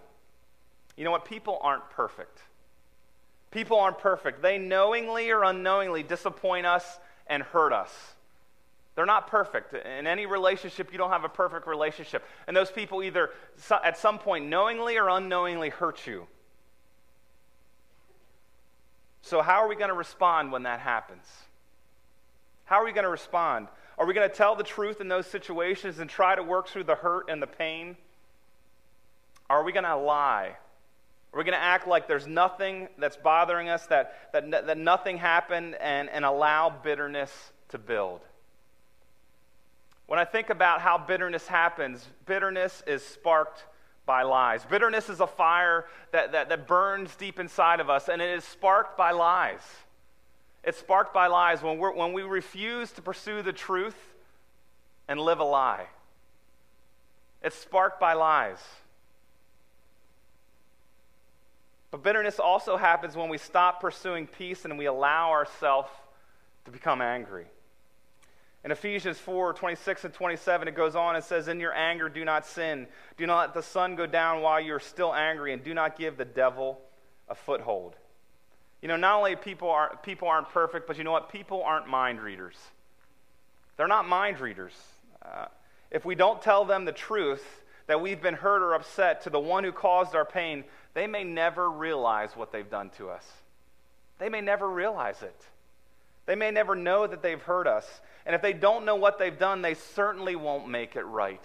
You 0.97 1.05
know 1.05 1.11
what? 1.11 1.25
People 1.25 1.59
aren't 1.63 1.91
perfect. 1.91 2.43
People 3.51 3.79
aren't 3.79 3.99
perfect. 3.99 4.43
They 4.43 4.59
knowingly 4.59 5.31
or 5.31 5.43
unknowingly 5.43 6.03
disappoint 6.03 6.67
us 6.67 7.01
and 7.27 7.43
hurt 7.43 7.73
us. 7.73 8.15
They're 8.95 9.07
not 9.07 9.27
perfect. 9.27 9.75
In 9.75 10.07
any 10.07 10.27
relationship, 10.27 10.93
you 10.93 10.99
don't 10.99 11.11
have 11.11 11.25
a 11.25 11.29
perfect 11.29 11.67
relationship. 11.67 12.25
And 12.47 12.57
those 12.57 12.71
people 12.71 13.03
either 13.03 13.31
at 13.83 13.97
some 13.99 14.19
point 14.19 14.47
knowingly 14.47 14.99
or 14.99 15.09
unknowingly 15.09 15.71
hurt 15.71 16.07
you. 16.07 16.27
So, 19.23 19.41
how 19.41 19.63
are 19.63 19.69
we 19.69 19.77
going 19.77 19.89
to 19.89 19.95
respond 19.95 20.53
when 20.53 20.65
that 20.65 20.81
happens? 20.81 21.25
How 22.65 22.81
are 22.81 22.85
we 22.85 22.93
going 22.93 23.05
to 23.05 23.11
respond? 23.11 23.69
Are 23.97 24.07
we 24.07 24.15
going 24.15 24.29
to 24.29 24.35
tell 24.35 24.57
the 24.57 24.65
truth 24.65 25.01
in 25.01 25.09
those 25.09 25.27
situations 25.27 25.99
and 26.01 26.11
try 26.11 26.35
to 26.35 26.43
work 26.43 26.69
through 26.69 26.85
the 26.85 26.97
hurt 26.97 27.31
and 27.31 27.41
the 27.41 27.47
pain? 27.47 27.97
Are 29.49 29.63
we 29.63 29.73
going 29.73 29.85
to 29.85 29.97
lie? 29.97 30.57
Are 31.33 31.39
we 31.39 31.45
going 31.45 31.57
to 31.57 31.63
act 31.63 31.87
like 31.87 32.09
there's 32.09 32.27
nothing 32.27 32.89
that's 32.99 33.17
bothering 33.17 33.69
us, 33.69 33.87
that, 33.87 34.33
that, 34.33 34.51
that 34.51 34.79
nothing 34.79 35.19
happened, 35.19 35.77
and, 35.81 36.11
and 36.11 36.25
allow 36.25 36.69
bitterness 36.71 37.53
to 37.69 37.79
build? 37.79 38.21
When 40.07 40.19
I 40.19 40.25
think 40.25 40.51
about 40.51 40.81
how 40.81 40.99
bitterness 40.99 41.47
happens, 41.47 42.07
bitterness 42.27 42.83
is 42.87 43.05
sparked 43.05 43.65
by 44.05 44.23
lies. 44.23 44.65
Bitterness 44.65 45.09
is 45.09 45.21
a 45.21 45.27
fire 45.27 45.87
that, 46.11 46.33
that, 46.33 46.49
that 46.49 46.67
burns 46.67 47.15
deep 47.17 47.39
inside 47.39 47.81
of 47.81 47.89
us, 47.89 48.09
and 48.09 48.21
it 48.21 48.31
is 48.37 48.45
sparked 48.45 48.97
by 48.97 49.13
lies. 49.13 49.61
It's 50.65 50.79
sparked 50.79 51.13
by 51.13 51.27
lies 51.27 51.63
when, 51.63 51.79
we're, 51.79 51.93
when 51.93 52.13
we 52.13 52.23
refuse 52.23 52.93
to 52.93 53.03
pursue 53.03 53.43
the 53.43 53.53
truth 53.53 53.97
and 55.09 55.21
live 55.21 55.41
a 55.41 55.45
lie. 55.45 55.87
It's 57.43 57.57
sparked 57.57 57.99
by 57.99 58.13
lies. 58.13 58.59
But 61.91 62.03
bitterness 62.03 62.39
also 62.39 62.77
happens 62.77 63.17
when 63.17 63.29
we 63.29 63.39
stop 63.39 63.81
pursuing 63.81 64.27
peace 64.27 64.65
and 64.65 64.79
we 64.79 64.87
allow 64.87 65.31
ourselves 65.31 65.91
to 66.65 66.71
become 66.71 67.03
angry. 67.03 67.47
In 68.65 68.71
Ephesians 68.71 69.19
4 69.19 69.55
26 69.55 70.05
and 70.05 70.15
27, 70.15 70.69
it 70.69 70.77
goes 70.77 70.95
on 70.95 71.17
and 71.17 71.25
says, 71.25 71.49
In 71.49 71.59
your 71.59 71.75
anger, 71.75 72.09
do 72.09 72.25
not 72.25 72.47
sin. 72.47 72.87
Do 73.17 73.27
not 73.27 73.41
let 73.41 73.55
the 73.55 73.63
sun 73.63 73.97
go 73.97 74.07
down 74.07 74.41
while 74.41 74.61
you're 74.61 74.81
still 74.81 75.13
angry, 75.15 75.53
and 75.53 75.65
do 75.65 75.75
not 75.75 75.99
give 75.99 76.17
the 76.17 76.25
devil 76.25 76.81
a 77.29 77.35
foothold. 77.35 77.97
You 78.81 78.89
know, 78.89 78.97
not 78.97 79.19
only 79.19 79.37
people, 79.37 79.71
are, 79.71 79.97
people 80.03 80.29
aren't 80.29 80.49
perfect, 80.49 80.87
but 80.87 80.99
you 80.99 81.05
know 81.05 81.13
what? 81.13 81.29
People 81.29 81.63
aren't 81.63 81.89
mind 81.89 82.21
readers. 82.21 82.57
They're 83.77 83.89
not 83.89 84.09
mind 84.09 84.41
readers. 84.41 84.73
Uh, 85.25 85.47
if 85.91 86.05
we 86.05 86.15
don't 86.15 86.43
tell 86.43 86.65
them 86.65 86.85
the 86.85 86.93
truth 86.93 87.45
that 87.87 88.01
we've 88.01 88.21
been 88.21 88.35
hurt 88.35 88.63
or 88.63 88.75
upset 88.75 89.23
to 89.23 89.31
the 89.31 89.39
one 89.39 89.65
who 89.65 89.73
caused 89.73 90.15
our 90.15 90.25
pain, 90.25 90.65
they 90.95 91.07
may 91.07 91.25
never 91.25 91.71
realize 91.71 92.37
what 92.37 92.53
they've 92.53 92.69
done 92.69 92.91
to 92.91 93.09
us. 93.09 93.27
They 94.19 94.29
may 94.29 94.41
never 94.41 94.69
realize 94.69 95.23
it. 95.23 95.41
They 96.27 96.35
may 96.35 96.51
never 96.51 96.75
know 96.75 97.07
that 97.07 97.23
they've 97.23 97.43
hurt 97.43 97.67
us. 97.67 98.01
And 98.25 98.35
if 98.35 98.43
they 98.43 98.53
don't 98.53 98.85
know 98.85 98.97
what 98.97 99.19
they've 99.19 99.39
done, 99.39 99.63
they 99.63 99.75
certainly 99.75 100.37
won't 100.37 100.69
make 100.69 100.97
it 100.97 101.05
right. 101.05 101.45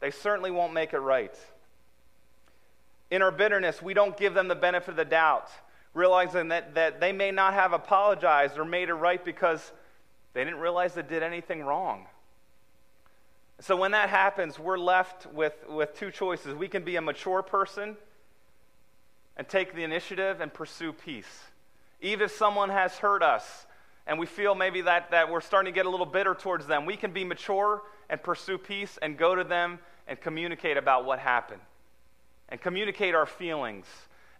They 0.00 0.10
certainly 0.10 0.50
won't 0.50 0.72
make 0.72 0.92
it 0.92 0.98
right. 0.98 1.34
In 3.10 3.22
our 3.22 3.30
bitterness, 3.30 3.80
we 3.80 3.94
don't 3.94 4.16
give 4.16 4.34
them 4.34 4.48
the 4.48 4.54
benefit 4.54 4.90
of 4.90 4.96
the 4.96 5.04
doubt, 5.04 5.48
realizing 5.94 6.48
that, 6.48 6.74
that 6.74 7.00
they 7.00 7.12
may 7.12 7.30
not 7.30 7.54
have 7.54 7.72
apologized 7.72 8.58
or 8.58 8.64
made 8.64 8.88
it 8.88 8.94
right 8.94 9.24
because 9.24 9.72
they 10.32 10.44
didn't 10.44 10.58
realize 10.60 10.94
they 10.94 11.02
did 11.02 11.22
anything 11.22 11.62
wrong. 11.62 12.06
So 13.60 13.76
when 13.76 13.92
that 13.92 14.10
happens, 14.10 14.58
we're 14.58 14.78
left 14.78 15.26
with, 15.32 15.54
with 15.68 15.96
two 15.98 16.10
choices. 16.10 16.54
We 16.54 16.68
can 16.68 16.82
be 16.82 16.96
a 16.96 17.00
mature 17.00 17.42
person 17.42 17.96
and 19.36 19.48
take 19.48 19.74
the 19.74 19.82
initiative 19.82 20.40
and 20.40 20.52
pursue 20.52 20.92
peace. 20.92 21.44
Even 22.00 22.26
if 22.26 22.32
someone 22.32 22.68
has 22.68 22.98
hurt 22.98 23.22
us 23.22 23.66
and 24.06 24.18
we 24.18 24.26
feel 24.26 24.54
maybe 24.54 24.82
that, 24.82 25.10
that 25.10 25.30
we're 25.30 25.40
starting 25.40 25.72
to 25.72 25.74
get 25.74 25.86
a 25.86 25.90
little 25.90 26.06
bitter 26.06 26.34
towards 26.34 26.66
them, 26.66 26.86
we 26.86 26.96
can 26.96 27.12
be 27.12 27.24
mature 27.24 27.82
and 28.08 28.22
pursue 28.22 28.56
peace 28.58 28.98
and 29.02 29.18
go 29.18 29.34
to 29.34 29.42
them 29.44 29.78
and 30.06 30.20
communicate 30.20 30.76
about 30.76 31.04
what 31.04 31.18
happened 31.18 31.60
and 32.48 32.60
communicate 32.60 33.14
our 33.14 33.26
feelings 33.26 33.86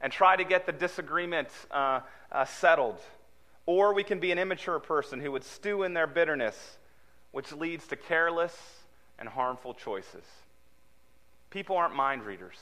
and 0.00 0.12
try 0.12 0.36
to 0.36 0.44
get 0.44 0.66
the 0.66 0.72
disagreement 0.72 1.48
uh, 1.70 2.00
uh, 2.30 2.44
settled. 2.44 3.00
Or 3.64 3.92
we 3.92 4.04
can 4.04 4.20
be 4.20 4.30
an 4.30 4.38
immature 4.38 4.78
person 4.78 5.20
who 5.20 5.32
would 5.32 5.42
stew 5.42 5.82
in 5.82 5.94
their 5.94 6.06
bitterness, 6.06 6.76
which 7.32 7.50
leads 7.52 7.88
to 7.88 7.96
careless 7.96 8.56
and 9.18 9.28
harmful 9.28 9.74
choices. 9.74 10.24
People 11.50 11.76
aren't 11.76 11.96
mind 11.96 12.22
readers. 12.22 12.56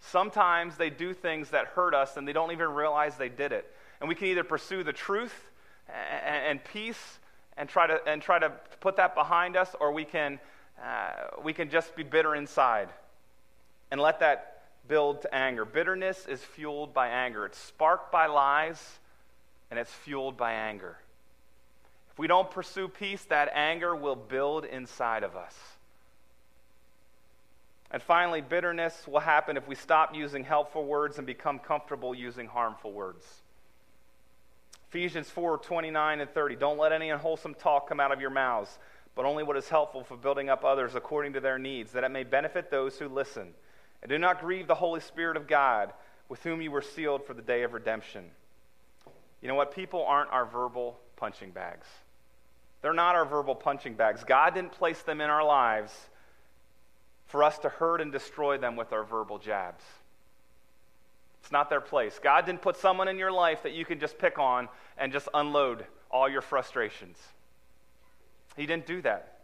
Sometimes 0.00 0.76
they 0.76 0.90
do 0.90 1.14
things 1.14 1.50
that 1.50 1.68
hurt 1.68 1.94
us 1.94 2.16
and 2.16 2.28
they 2.28 2.32
don't 2.32 2.52
even 2.52 2.68
realize 2.68 3.16
they 3.16 3.28
did 3.28 3.50
it. 3.50 3.68
And 3.98 4.08
we 4.08 4.14
can 4.14 4.28
either 4.28 4.44
pursue 4.44 4.84
the 4.84 4.92
truth 4.92 5.34
and, 5.94 6.46
and 6.46 6.64
peace 6.64 7.18
and 7.56 7.68
try, 7.68 7.86
to, 7.86 8.00
and 8.06 8.20
try 8.20 8.38
to 8.38 8.50
put 8.80 8.96
that 8.96 9.14
behind 9.14 9.56
us, 9.56 9.74
or 9.80 9.92
we 9.92 10.04
can, 10.04 10.40
uh, 10.82 11.40
we 11.42 11.52
can 11.52 11.70
just 11.70 11.94
be 11.94 12.02
bitter 12.02 12.34
inside 12.34 12.88
and 13.90 14.00
let 14.00 14.20
that 14.20 14.62
build 14.88 15.22
to 15.22 15.34
anger. 15.34 15.64
Bitterness 15.64 16.26
is 16.26 16.42
fueled 16.42 16.92
by 16.92 17.08
anger, 17.08 17.46
it's 17.46 17.58
sparked 17.58 18.10
by 18.10 18.26
lies, 18.26 18.98
and 19.70 19.78
it's 19.78 19.92
fueled 19.92 20.36
by 20.36 20.52
anger. 20.52 20.98
If 22.12 22.18
we 22.18 22.26
don't 22.26 22.50
pursue 22.50 22.88
peace, 22.88 23.24
that 23.24 23.50
anger 23.54 23.94
will 23.94 24.16
build 24.16 24.64
inside 24.64 25.22
of 25.22 25.36
us. 25.36 25.54
And 27.90 28.02
finally, 28.02 28.40
bitterness 28.40 29.06
will 29.06 29.20
happen 29.20 29.56
if 29.56 29.68
we 29.68 29.76
stop 29.76 30.14
using 30.14 30.44
helpful 30.44 30.84
words 30.84 31.18
and 31.18 31.26
become 31.26 31.60
comfortable 31.60 32.14
using 32.14 32.46
harmful 32.46 32.92
words. 32.92 33.24
Ephesians 34.94 35.28
4 35.28 35.58
29 35.58 36.20
and 36.20 36.30
30. 36.30 36.54
Don't 36.54 36.78
let 36.78 36.92
any 36.92 37.10
unwholesome 37.10 37.54
talk 37.54 37.88
come 37.88 37.98
out 37.98 38.12
of 38.12 38.20
your 38.20 38.30
mouths, 38.30 38.78
but 39.16 39.24
only 39.24 39.42
what 39.42 39.56
is 39.56 39.68
helpful 39.68 40.04
for 40.04 40.16
building 40.16 40.48
up 40.48 40.64
others 40.64 40.94
according 40.94 41.32
to 41.32 41.40
their 41.40 41.58
needs, 41.58 41.90
that 41.90 42.04
it 42.04 42.12
may 42.12 42.22
benefit 42.22 42.70
those 42.70 42.96
who 42.96 43.08
listen. 43.08 43.54
And 44.02 44.08
do 44.08 44.18
not 44.18 44.40
grieve 44.40 44.68
the 44.68 44.76
Holy 44.76 45.00
Spirit 45.00 45.36
of 45.36 45.48
God, 45.48 45.92
with 46.28 46.44
whom 46.44 46.62
you 46.62 46.70
were 46.70 46.80
sealed 46.80 47.26
for 47.26 47.34
the 47.34 47.42
day 47.42 47.64
of 47.64 47.72
redemption. 47.72 48.26
You 49.42 49.48
know 49.48 49.56
what? 49.56 49.74
People 49.74 50.04
aren't 50.06 50.30
our 50.30 50.46
verbal 50.46 51.00
punching 51.16 51.50
bags. 51.50 51.88
They're 52.80 52.92
not 52.92 53.16
our 53.16 53.24
verbal 53.24 53.56
punching 53.56 53.94
bags. 53.94 54.22
God 54.22 54.54
didn't 54.54 54.70
place 54.70 55.02
them 55.02 55.20
in 55.20 55.28
our 55.28 55.44
lives 55.44 55.92
for 57.26 57.42
us 57.42 57.58
to 57.58 57.68
hurt 57.68 58.00
and 58.00 58.12
destroy 58.12 58.58
them 58.58 58.76
with 58.76 58.92
our 58.92 59.02
verbal 59.02 59.38
jabs. 59.38 59.82
It's 61.44 61.52
not 61.52 61.68
their 61.68 61.82
place. 61.82 62.18
God 62.18 62.46
didn't 62.46 62.62
put 62.62 62.74
someone 62.74 63.06
in 63.06 63.18
your 63.18 63.30
life 63.30 63.64
that 63.64 63.74
you 63.74 63.84
can 63.84 64.00
just 64.00 64.16
pick 64.16 64.38
on 64.38 64.66
and 64.96 65.12
just 65.12 65.28
unload 65.34 65.84
all 66.10 66.26
your 66.26 66.40
frustrations. 66.40 67.18
He 68.56 68.64
didn't 68.64 68.86
do 68.86 69.02
that. 69.02 69.40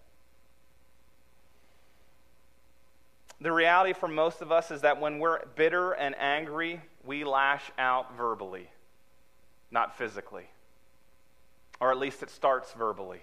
The 3.42 3.52
reality 3.52 3.92
for 3.92 4.08
most 4.08 4.40
of 4.40 4.50
us 4.50 4.70
is 4.70 4.80
that 4.80 4.98
when 4.98 5.18
we're 5.18 5.44
bitter 5.56 5.92
and 5.92 6.14
angry, 6.18 6.80
we 7.04 7.22
lash 7.22 7.70
out 7.76 8.16
verbally, 8.16 8.70
not 9.70 9.98
physically. 9.98 10.48
Or 11.82 11.90
at 11.90 11.98
least 11.98 12.22
it 12.22 12.30
starts 12.30 12.72
verbally. 12.72 13.20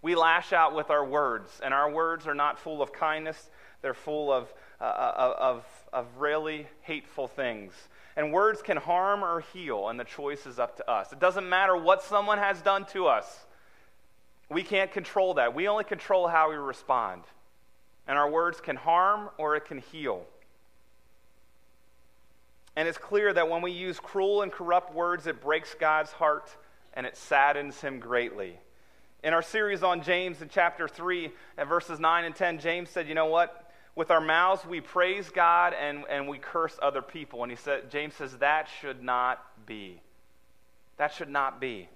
We 0.00 0.14
lash 0.14 0.54
out 0.54 0.74
with 0.74 0.88
our 0.88 1.04
words, 1.04 1.60
and 1.62 1.74
our 1.74 1.90
words 1.90 2.26
are 2.26 2.34
not 2.34 2.58
full 2.58 2.80
of 2.80 2.90
kindness, 2.90 3.50
they're 3.82 3.92
full 3.92 4.32
of, 4.32 4.50
uh, 4.82 4.84
uh, 4.84 5.36
of, 5.38 5.64
of 5.92 6.06
really 6.18 6.66
hateful 6.80 7.28
things. 7.28 7.72
And 8.16 8.32
words 8.32 8.62
can 8.62 8.76
harm 8.76 9.22
or 9.22 9.44
heal, 9.52 9.88
and 9.88 10.00
the 10.00 10.02
choice 10.04 10.44
is 10.44 10.58
up 10.58 10.76
to 10.78 10.90
us. 10.90 11.12
It 11.12 11.20
doesn't 11.20 11.48
matter 11.48 11.76
what 11.76 12.02
someone 12.02 12.38
has 12.38 12.60
done 12.62 12.86
to 12.86 13.06
us, 13.06 13.46
we 14.48 14.64
can't 14.64 14.90
control 14.90 15.34
that. 15.34 15.54
We 15.54 15.68
only 15.68 15.84
control 15.84 16.26
how 16.26 16.50
we 16.50 16.56
respond. 16.56 17.22
And 18.08 18.18
our 18.18 18.28
words 18.28 18.60
can 18.60 18.74
harm 18.74 19.30
or 19.38 19.54
it 19.54 19.66
can 19.66 19.78
heal. 19.78 20.24
And 22.74 22.88
it's 22.88 22.98
clear 22.98 23.32
that 23.32 23.48
when 23.48 23.62
we 23.62 23.70
use 23.70 24.00
cruel 24.00 24.42
and 24.42 24.50
corrupt 24.50 24.92
words, 24.92 25.28
it 25.28 25.40
breaks 25.40 25.74
God's 25.74 26.10
heart 26.10 26.50
and 26.92 27.06
it 27.06 27.16
saddens 27.16 27.80
him 27.80 28.00
greatly. 28.00 28.58
In 29.22 29.32
our 29.32 29.42
series 29.42 29.84
on 29.84 30.02
James 30.02 30.42
in 30.42 30.48
chapter 30.48 30.88
3 30.88 31.30
and 31.56 31.68
verses 31.68 32.00
9 32.00 32.24
and 32.24 32.34
10, 32.34 32.58
James 32.58 32.90
said, 32.90 33.06
You 33.06 33.14
know 33.14 33.26
what? 33.26 33.61
With 33.94 34.10
our 34.10 34.20
mouths 34.20 34.64
we 34.64 34.80
praise 34.80 35.28
God 35.28 35.74
and, 35.74 36.04
and 36.08 36.26
we 36.26 36.38
curse 36.38 36.78
other 36.80 37.02
people. 37.02 37.42
And 37.42 37.52
he 37.52 37.56
said, 37.56 37.90
James 37.90 38.14
says, 38.14 38.38
that 38.38 38.68
should 38.80 39.02
not 39.02 39.44
be. 39.66 40.00
That 40.96 41.12
should 41.12 41.28
not 41.28 41.60
be. 41.60 41.88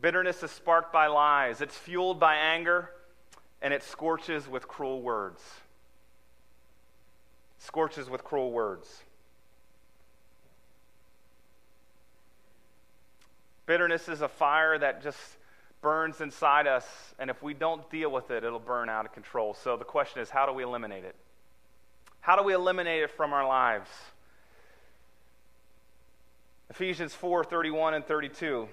Bitterness 0.00 0.42
is 0.42 0.50
sparked 0.50 0.92
by 0.92 1.08
lies, 1.08 1.60
it's 1.60 1.76
fueled 1.76 2.20
by 2.20 2.36
anger, 2.36 2.90
and 3.60 3.74
it 3.74 3.82
scorches 3.82 4.48
with 4.48 4.68
cruel 4.68 5.02
words. 5.02 5.42
Scorches 7.58 8.08
with 8.08 8.22
cruel 8.22 8.52
words. 8.52 9.02
Bitterness 13.66 14.08
is 14.08 14.20
a 14.22 14.28
fire 14.28 14.78
that 14.78 15.02
just 15.02 15.18
burns 15.80 16.20
inside 16.20 16.66
us, 16.66 16.86
and 17.18 17.30
if 17.30 17.42
we 17.42 17.54
don't 17.54 17.88
deal 17.90 18.10
with 18.10 18.30
it, 18.30 18.44
it'll 18.44 18.58
burn 18.58 18.88
out 18.88 19.06
of 19.06 19.12
control. 19.12 19.54
So 19.54 19.76
the 19.76 19.84
question 19.84 20.20
is 20.20 20.30
how 20.30 20.46
do 20.46 20.52
we 20.52 20.62
eliminate 20.62 21.04
it? 21.04 21.14
How 22.20 22.36
do 22.36 22.42
we 22.42 22.52
eliminate 22.52 23.02
it 23.02 23.10
from 23.10 23.32
our 23.32 23.46
lives? 23.46 23.88
Ephesians 26.70 27.14
4 27.14 27.44
31 27.44 27.94
and 27.94 28.04
32 28.04 28.68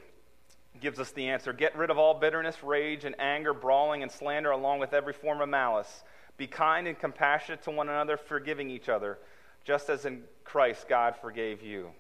gives 0.82 1.00
us 1.00 1.12
the 1.12 1.30
answer. 1.30 1.54
Get 1.54 1.76
rid 1.78 1.90
of 1.90 1.98
all 1.98 2.14
bitterness, 2.14 2.62
rage, 2.64 3.06
and 3.06 3.16
anger, 3.20 3.54
brawling, 3.54 4.04
and 4.04 4.12
slander, 4.12 4.52
along 4.52 4.80
with 4.80 4.94
every 4.94 5.14
form 5.14 5.42
of 5.42 5.50
malice. 5.50 6.04
Be 6.38 6.48
kind 6.48 6.88
and 6.88 7.00
compassionate 7.00 7.64
to 7.64 7.72
one 7.72 7.88
another, 7.88 8.18
forgiving 8.18 8.70
each 8.70 8.90
other, 8.90 9.18
just 9.64 9.90
as 9.90 10.06
in 10.06 10.24
Christ 10.44 10.90
God 10.90 11.16
forgave 11.22 11.64
you. 11.64 11.92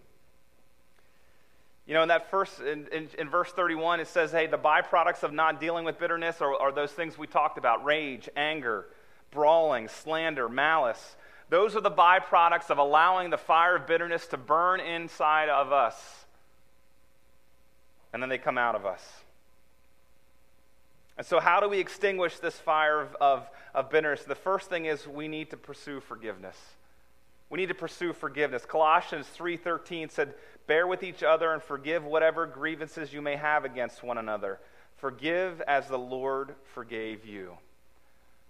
You 1.88 1.93
know, 1.93 2.02
in 2.02 2.08
that 2.08 2.32
first, 2.32 2.60
in, 2.60 2.88
in, 2.91 3.10
in, 3.19 3.30
verse 3.30 3.52
31, 3.52 4.00
it 4.00 4.08
says, 4.08 4.32
hey, 4.32 4.48
the 4.48 4.58
byproducts 4.58 5.21
of 5.21 5.32
not 5.32 5.60
dealing 5.60 5.86
with 5.86 6.00
bitterness 6.00 6.41
are, 6.41 6.56
are 6.56 6.71
those 6.71 6.91
things 6.91 7.17
we 7.17 7.28
talked 7.28 7.60
about 7.60 7.86
rage, 7.86 8.28
anger, 8.36 8.88
brawling, 9.30 9.88
slander, 9.88 10.50
malice. 10.50 11.15
Those 11.50 11.76
are 11.76 11.82
the 11.82 11.91
byproducts 11.91 12.71
of 12.71 12.80
allowing 12.80 13.30
the 13.30 13.38
fire 13.38 13.76
of 13.76 13.86
bitterness 13.86 14.26
to 14.28 14.38
burn 14.38 14.80
inside 14.80 15.50
of 15.50 15.71
us. 15.71 16.26
And 18.12 18.21
then 18.21 18.30
they 18.30 18.39
come 18.39 18.58
out 18.58 18.74
of 18.74 18.86
us. 18.86 19.04
And 21.17 21.26
so, 21.26 21.39
how 21.39 21.60
do 21.60 21.69
we 21.69 21.80
extinguish 21.80 22.39
this 22.39 22.58
fire 22.58 23.00
of, 23.00 23.15
of, 23.21 23.50
of 23.74 23.89
bitterness? 23.89 24.24
The 24.24 24.36
first 24.36 24.69
thing 24.69 24.86
is 24.86 25.08
we 25.08 25.28
need 25.28 25.52
to 25.52 25.58
pursue 25.58 26.00
forgiveness. 26.00 26.58
We 27.56 27.62
need 27.62 27.68
to 27.68 27.74
pursue 27.74 28.12
forgiveness. 28.12 28.65
Colossians 28.65 29.30
3:13 29.30 30.10
said, 30.10 30.36
"Bear 30.68 30.86
with 30.86 31.04
each 31.04 31.24
other 31.24 31.54
and 31.54 31.63
forgive 31.63 32.04
whatever 32.04 32.46
grievances 32.46 33.13
you 33.13 33.22
may 33.22 33.38
have 33.38 33.63
against 33.63 34.04
one 34.04 34.18
another. 34.18 34.60
Forgive 34.98 35.62
as 35.62 35.88
the 35.88 35.98
Lord 35.98 36.58
forgave 36.74 37.24
you." 37.24 37.58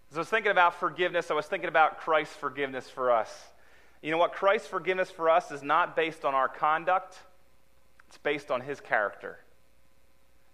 As 0.10 0.18
I 0.18 0.22
was 0.22 0.30
thinking 0.32 0.52
about 0.52 0.74
forgiveness, 0.74 1.30
I 1.30 1.36
was 1.36 1.46
thinking 1.46 1.70
about 1.70 2.00
Christ's 2.00 2.36
forgiveness 2.36 2.90
for 2.90 3.12
us. 3.12 3.54
You 4.02 4.10
know 4.10 4.18
what? 4.18 4.34
Christ's 4.34 4.70
forgiveness 4.70 5.12
for 5.12 5.30
us 5.30 5.52
is 5.52 5.62
not 5.62 5.96
based 5.96 6.26
on 6.26 6.34
our 6.34 6.50
conduct, 6.50 7.20
it's 8.08 8.18
based 8.18 8.50
on 8.50 8.62
his 8.62 8.82
character 8.82 9.45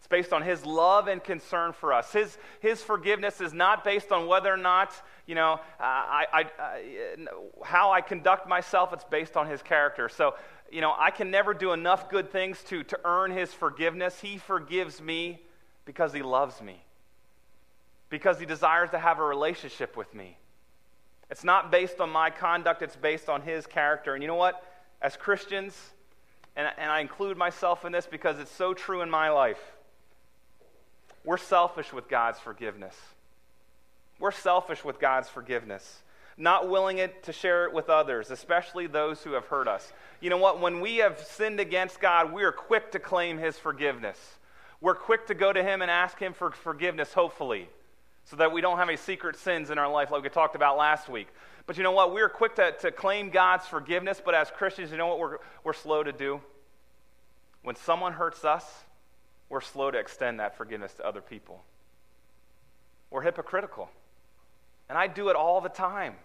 based 0.07 0.33
on 0.33 0.41
his 0.41 0.65
love 0.65 1.07
and 1.07 1.23
concern 1.23 1.73
for 1.73 1.93
us. 1.93 2.11
His, 2.11 2.37
his 2.59 2.81
forgiveness 2.81 3.41
is 3.41 3.53
not 3.53 3.83
based 3.83 4.11
on 4.11 4.27
whether 4.27 4.53
or 4.53 4.57
not, 4.57 4.93
you 5.25 5.35
know, 5.35 5.53
uh, 5.53 5.59
I, 5.79 6.25
I, 6.33 6.45
I, 6.59 7.25
how 7.63 7.91
I 7.91 8.01
conduct 8.01 8.47
myself. 8.47 8.93
It's 8.93 9.03
based 9.03 9.37
on 9.37 9.47
his 9.47 9.61
character. 9.61 10.09
So, 10.09 10.35
you 10.71 10.81
know, 10.81 10.93
I 10.97 11.11
can 11.11 11.31
never 11.31 11.53
do 11.53 11.71
enough 11.71 12.09
good 12.09 12.31
things 12.31 12.63
to, 12.65 12.83
to 12.83 12.99
earn 13.05 13.31
his 13.31 13.53
forgiveness. 13.53 14.19
He 14.19 14.37
forgives 14.37 15.01
me 15.01 15.41
because 15.85 16.13
he 16.13 16.21
loves 16.21 16.61
me, 16.61 16.83
because 18.09 18.39
he 18.39 18.45
desires 18.45 18.89
to 18.91 18.99
have 18.99 19.19
a 19.19 19.23
relationship 19.23 19.95
with 19.97 20.13
me. 20.13 20.37
It's 21.29 21.43
not 21.43 21.71
based 21.71 22.01
on 22.01 22.09
my 22.09 22.29
conduct, 22.29 22.81
it's 22.81 22.95
based 22.95 23.29
on 23.29 23.41
his 23.41 23.65
character. 23.65 24.13
And 24.13 24.23
you 24.23 24.27
know 24.27 24.35
what? 24.35 24.61
As 25.01 25.15
Christians, 25.15 25.77
and, 26.55 26.67
and 26.77 26.91
I 26.91 26.99
include 26.99 27.37
myself 27.37 27.85
in 27.85 27.91
this 27.91 28.05
because 28.05 28.39
it's 28.39 28.51
so 28.51 28.73
true 28.73 29.01
in 29.01 29.09
my 29.09 29.29
life 29.29 29.59
we're 31.23 31.37
selfish 31.37 31.93
with 31.93 32.09
God's 32.09 32.39
forgiveness. 32.39 32.95
We're 34.19 34.31
selfish 34.31 34.83
with 34.83 34.99
God's 34.99 35.29
forgiveness. 35.29 36.01
not 36.37 36.69
willing 36.69 36.97
it 36.97 37.23
to 37.23 37.33
share 37.33 37.65
it 37.65 37.73
with 37.73 37.89
others, 37.89 38.31
especially 38.31 38.87
those 38.87 39.21
who 39.21 39.33
have 39.33 39.45
hurt 39.45 39.67
us. 39.67 39.91
You 40.21 40.29
know 40.29 40.37
what? 40.37 40.59
When 40.59 40.79
we 40.79 40.97
have 40.97 41.19
sinned 41.19 41.59
against 41.59 41.99
God, 41.99 42.33
we 42.33 42.43
are 42.43 42.51
quick 42.51 42.91
to 42.93 42.99
claim 42.99 43.37
His 43.37 43.57
forgiveness. 43.57 44.17
We're 44.79 44.95
quick 44.95 45.27
to 45.27 45.35
go 45.35 45.53
to 45.53 45.61
Him 45.61 45.81
and 45.81 45.91
ask 45.91 46.17
Him 46.17 46.33
for 46.33 46.51
forgiveness, 46.51 47.13
hopefully, 47.13 47.69
so 48.25 48.37
that 48.37 48.51
we 48.51 48.61
don't 48.61 48.77
have 48.77 48.87
any 48.87 48.97
secret 48.97 49.35
sins 49.35 49.69
in 49.69 49.77
our 49.77 49.91
life 49.91 50.09
like 50.09 50.23
we 50.23 50.29
talked 50.29 50.55
about 50.55 50.77
last 50.77 51.09
week. 51.09 51.27
But 51.67 51.77
you 51.77 51.83
know 51.83 51.91
what? 51.91 52.13
We're 52.13 52.29
quick 52.29 52.55
to, 52.55 52.71
to 52.81 52.91
claim 52.91 53.29
God's 53.29 53.67
forgiveness, 53.67 54.21
but 54.23 54.33
as 54.33 54.49
Christians, 54.49 54.91
you 54.91 54.97
know 54.97 55.07
what 55.07 55.19
we're, 55.19 55.37
we're 55.63 55.73
slow 55.73 56.01
to 56.01 56.11
do? 56.11 56.41
When 57.61 57.75
someone 57.75 58.13
hurts 58.13 58.43
us, 58.43 58.65
we're 59.51 59.59
slow 59.59 59.91
to 59.91 59.97
extend 59.97 60.39
that 60.39 60.55
forgiveness 60.57 60.93
to 60.93 61.05
other 61.05 61.19
people. 61.19 61.61
We're 63.09 63.21
hypocritical. 63.21 63.89
And 64.87 64.97
I 64.97 65.07
do 65.07 65.27
it 65.27 65.35
all 65.35 65.59
the 65.59 65.69
time 65.69 66.15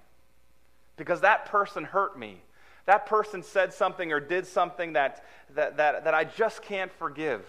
because 0.97 1.23
that 1.23 1.47
person 1.47 1.83
hurt 1.83 2.17
me. 2.17 2.41
That 2.85 3.07
person 3.07 3.43
said 3.43 3.75
something 3.75 4.12
or 4.12 4.21
did 4.21 4.47
something 4.47 4.93
that, 4.93 5.25
that, 5.57 5.77
that, 5.77 6.05
that 6.05 6.15
I 6.15 6.23
just 6.23 6.62
can't 6.62 6.93
forgive. 6.93 7.45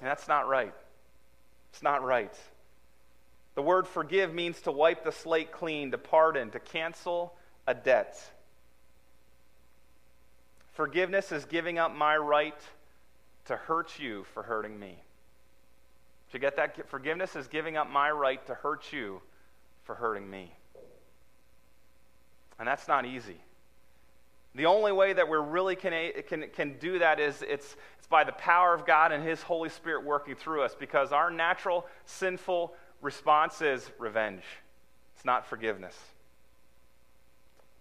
And 0.00 0.08
that's 0.08 0.26
not 0.26 0.48
right. 0.48 0.72
It's 1.70 1.82
not 1.82 2.02
right. 2.02 2.34
The 3.56 3.62
word 3.62 3.86
forgive 3.86 4.32
means 4.32 4.62
to 4.62 4.72
wipe 4.72 5.04
the 5.04 5.12
slate 5.12 5.52
clean, 5.52 5.90
to 5.90 5.98
pardon, 5.98 6.50
to 6.52 6.60
cancel 6.60 7.34
a 7.66 7.74
debt. 7.74 8.18
Forgiveness 10.72 11.30
is 11.30 11.44
giving 11.44 11.78
up 11.78 11.94
my 11.94 12.16
right 12.16 12.58
to 13.46 13.56
hurt 13.56 13.98
you 13.98 14.24
for 14.34 14.42
hurting 14.42 14.78
me. 14.78 15.02
You 16.32 16.38
get 16.38 16.56
that? 16.56 16.88
Forgiveness 16.88 17.34
is 17.34 17.48
giving 17.48 17.76
up 17.76 17.90
my 17.90 18.10
right 18.10 18.44
to 18.46 18.54
hurt 18.54 18.92
you 18.92 19.20
for 19.82 19.94
hurting 19.94 20.28
me. 20.28 20.54
And 22.58 22.68
that's 22.68 22.86
not 22.86 23.04
easy. 23.04 23.40
The 24.54 24.66
only 24.66 24.92
way 24.92 25.12
that 25.12 25.28
we 25.28 25.36
really 25.38 25.76
can, 25.76 25.92
can, 26.28 26.44
can 26.54 26.78
do 26.78 26.98
that 26.98 27.20
is 27.20 27.42
it's, 27.42 27.76
it's 27.98 28.06
by 28.08 28.24
the 28.24 28.32
power 28.32 28.74
of 28.74 28.86
God 28.86 29.12
and 29.12 29.24
His 29.24 29.42
Holy 29.42 29.68
Spirit 29.68 30.04
working 30.04 30.34
through 30.34 30.62
us 30.62 30.74
because 30.78 31.12
our 31.12 31.30
natural 31.30 31.86
sinful 32.04 32.74
response 33.00 33.62
is 33.62 33.88
revenge. 33.98 34.42
It's 35.16 35.24
not 35.24 35.46
forgiveness. 35.46 35.96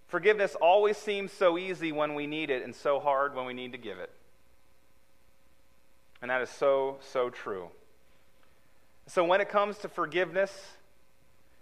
Forgiveness 0.07 0.55
always 0.55 0.97
seems 0.97 1.31
so 1.31 1.57
easy 1.57 1.91
when 1.91 2.15
we 2.15 2.25
need 2.25 2.49
it 2.49 2.63
and 2.63 2.75
so 2.75 2.99
hard 2.99 3.35
when 3.35 3.45
we 3.45 3.53
need 3.53 3.73
to 3.73 3.77
give 3.77 3.99
it. 3.99 4.11
And 6.21 6.31
that 6.31 6.41
is 6.41 6.49
so, 6.49 6.97
so 7.01 7.29
true. 7.29 7.69
So 9.07 9.23
when 9.23 9.41
it 9.41 9.49
comes 9.49 9.77
to 9.79 9.89
forgiveness, 9.89 10.51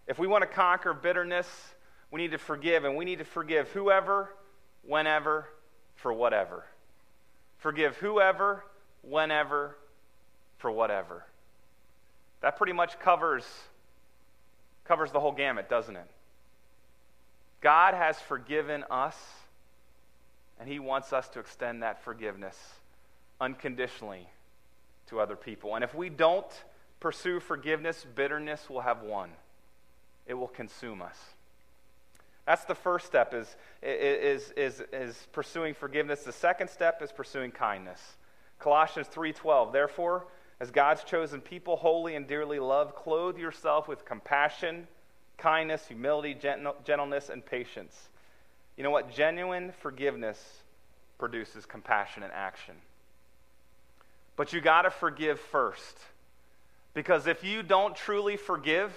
if 0.07 0.17
we 0.17 0.27
want 0.27 0.41
to 0.41 0.47
conquer 0.47 0.93
bitterness, 0.93 1.47
we 2.11 2.21
need 2.21 2.31
to 2.31 2.37
forgive, 2.37 2.83
and 2.83 2.95
we 2.95 3.05
need 3.05 3.19
to 3.19 3.25
forgive 3.25 3.69
whoever, 3.69 4.33
whenever, 4.83 5.47
for 5.95 6.11
whatever. 6.11 6.65
Forgive 7.57 7.97
whoever, 7.97 8.63
whenever, 9.01 9.77
for 10.57 10.71
whatever. 10.71 11.25
That 12.41 12.57
pretty 12.57 12.73
much 12.73 12.99
covers, 12.99 13.45
covers 14.85 15.11
the 15.11 15.19
whole 15.19 15.31
gamut, 15.31 15.69
doesn't 15.69 15.95
it? 15.95 16.07
God 17.61 17.93
has 17.93 18.19
forgiven 18.19 18.83
us, 18.89 19.15
and 20.59 20.69
He 20.69 20.79
wants 20.79 21.13
us 21.13 21.27
to 21.29 21.39
extend 21.39 21.83
that 21.83 22.03
forgiveness 22.03 22.57
unconditionally 23.39 24.27
to 25.07 25.19
other 25.19 25.35
people. 25.35 25.75
And 25.75 25.83
if 25.83 25.93
we 25.95 26.09
don't 26.09 26.45
pursue 26.99 27.39
forgiveness, 27.39 28.05
bitterness 28.15 28.69
will 28.69 28.81
have 28.81 29.01
won. 29.01 29.29
It 30.25 30.33
will 30.33 30.47
consume 30.47 31.01
us. 31.01 31.17
That's 32.45 32.63
the 32.63 32.75
first 32.75 33.05
step 33.05 33.33
is, 33.33 33.55
is, 33.83 34.51
is, 34.51 34.81
is 34.93 35.27
pursuing 35.33 35.73
forgiveness. 35.73 36.23
The 36.23 36.31
second 36.31 36.69
step 36.69 37.01
is 37.01 37.11
pursuing 37.11 37.51
kindness. 37.51 37.99
Colossians 38.59 39.07
3:12. 39.07 39.73
Therefore, 39.73 40.27
as 40.59 40.71
God's 40.71 41.03
chosen 41.03 41.41
people, 41.41 41.75
holy 41.75 42.15
and 42.15 42.25
dearly 42.25 42.59
loved, 42.59 42.95
clothe 42.95 43.37
yourself 43.37 43.87
with 43.87 44.05
compassion, 44.05 44.87
kindness, 45.37 45.87
humility, 45.87 46.33
gentleness, 46.33 47.29
and 47.29 47.45
patience. 47.45 48.09
You 48.75 48.83
know 48.83 48.91
what? 48.91 49.13
Genuine 49.13 49.73
forgiveness 49.81 50.63
produces 51.19 51.65
compassion 51.65 52.23
and 52.23 52.31
action. 52.31 52.75
But 54.37 54.53
you 54.53 54.61
got 54.61 54.83
to 54.83 54.89
forgive 54.89 55.39
first. 55.39 55.97
Because 56.93 57.27
if 57.27 57.43
you 57.43 57.61
don't 57.61 57.95
truly 57.95 58.37
forgive, 58.37 58.93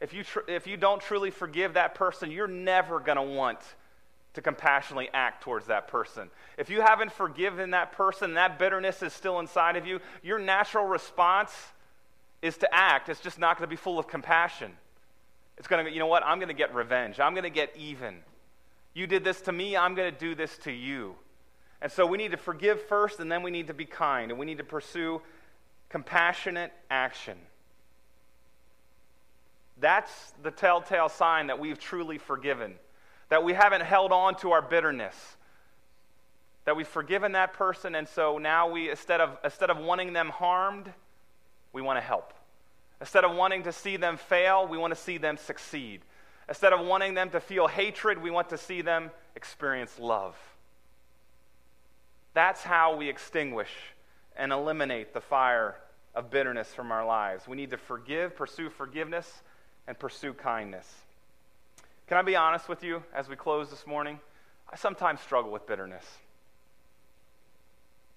if 0.00 0.14
you, 0.14 0.24
tr- 0.24 0.48
if 0.48 0.66
you 0.66 0.78
don't 0.78 1.00
truly 1.02 1.30
forgive 1.30 1.74
that 1.74 1.94
person, 1.94 2.30
you're 2.30 2.48
never 2.48 2.98
going 2.98 3.16
to 3.16 3.22
want 3.22 3.58
to 4.32 4.42
compassionately 4.42 5.08
act 5.12 5.42
towards 5.42 5.66
that 5.66 5.88
person. 5.88 6.28
If 6.58 6.68
you 6.68 6.80
haven't 6.80 7.12
forgiven 7.12 7.70
that 7.70 7.92
person, 7.92 8.34
that 8.34 8.58
bitterness 8.58 9.02
is 9.02 9.12
still 9.12 9.38
inside 9.38 9.76
of 9.76 9.86
you, 9.86 10.00
your 10.22 10.38
natural 10.38 10.86
response 10.86 11.52
is 12.42 12.56
to 12.58 12.74
act. 12.74 13.08
It's 13.08 13.20
just 13.20 13.38
not 13.38 13.56
going 13.56 13.68
to 13.68 13.70
be 13.70 13.76
full 13.76 13.98
of 13.98 14.08
compassion. 14.08 14.72
It's 15.56 15.68
going 15.68 15.84
to, 15.84 15.92
you 15.92 16.00
know 16.00 16.06
what? 16.06 16.24
I'm 16.24 16.38
going 16.38 16.48
to 16.48 16.54
get 16.54 16.74
revenge. 16.74 17.20
I'm 17.20 17.32
going 17.32 17.44
to 17.44 17.50
get 17.50 17.76
even. 17.76 18.16
You 18.92 19.06
did 19.06 19.24
this 19.24 19.40
to 19.42 19.52
me, 19.52 19.76
I'm 19.76 19.94
going 19.94 20.12
to 20.12 20.18
do 20.18 20.34
this 20.34 20.56
to 20.58 20.72
you. 20.72 21.14
And 21.84 21.92
so 21.92 22.06
we 22.06 22.16
need 22.16 22.30
to 22.30 22.38
forgive 22.38 22.80
first, 22.80 23.20
and 23.20 23.30
then 23.30 23.42
we 23.42 23.50
need 23.50 23.66
to 23.66 23.74
be 23.74 23.84
kind, 23.84 24.30
and 24.30 24.40
we 24.40 24.46
need 24.46 24.56
to 24.56 24.64
pursue 24.64 25.20
compassionate 25.90 26.72
action. 26.90 27.36
That's 29.78 30.32
the 30.42 30.50
telltale 30.50 31.10
sign 31.10 31.48
that 31.48 31.60
we've 31.60 31.78
truly 31.78 32.16
forgiven, 32.16 32.76
that 33.28 33.44
we 33.44 33.52
haven't 33.52 33.82
held 33.82 34.12
on 34.12 34.34
to 34.36 34.52
our 34.52 34.62
bitterness, 34.62 35.14
that 36.64 36.74
we've 36.74 36.88
forgiven 36.88 37.32
that 37.32 37.52
person, 37.52 37.94
and 37.94 38.08
so 38.08 38.38
now 38.38 38.66
we, 38.70 38.88
instead 38.88 39.20
of, 39.20 39.36
instead 39.44 39.68
of 39.68 39.76
wanting 39.76 40.14
them 40.14 40.30
harmed, 40.30 40.90
we 41.74 41.82
want 41.82 41.98
to 41.98 42.00
help. 42.00 42.32
Instead 43.02 43.24
of 43.24 43.36
wanting 43.36 43.64
to 43.64 43.72
see 43.72 43.98
them 43.98 44.16
fail, 44.16 44.66
we 44.66 44.78
want 44.78 44.94
to 44.94 44.98
see 44.98 45.18
them 45.18 45.36
succeed. 45.36 46.00
Instead 46.48 46.72
of 46.72 46.80
wanting 46.86 47.12
them 47.12 47.28
to 47.28 47.40
feel 47.40 47.66
hatred, 47.66 48.22
we 48.22 48.30
want 48.30 48.48
to 48.48 48.56
see 48.56 48.80
them 48.80 49.10
experience 49.36 49.98
love. 49.98 50.34
That's 52.34 52.62
how 52.62 52.96
we 52.96 53.08
extinguish 53.08 53.70
and 54.36 54.52
eliminate 54.52 55.14
the 55.14 55.20
fire 55.20 55.76
of 56.14 56.30
bitterness 56.30 56.74
from 56.74 56.92
our 56.92 57.06
lives. 57.06 57.48
We 57.48 57.56
need 57.56 57.70
to 57.70 57.76
forgive, 57.76 58.36
pursue 58.36 58.70
forgiveness, 58.70 59.42
and 59.86 59.98
pursue 59.98 60.34
kindness. 60.34 60.92
Can 62.06 62.18
I 62.18 62.22
be 62.22 62.36
honest 62.36 62.68
with 62.68 62.84
you 62.84 63.02
as 63.14 63.28
we 63.28 63.36
close 63.36 63.70
this 63.70 63.86
morning? 63.86 64.20
I 64.72 64.76
sometimes 64.76 65.20
struggle 65.20 65.50
with 65.50 65.66
bitterness. 65.66 66.04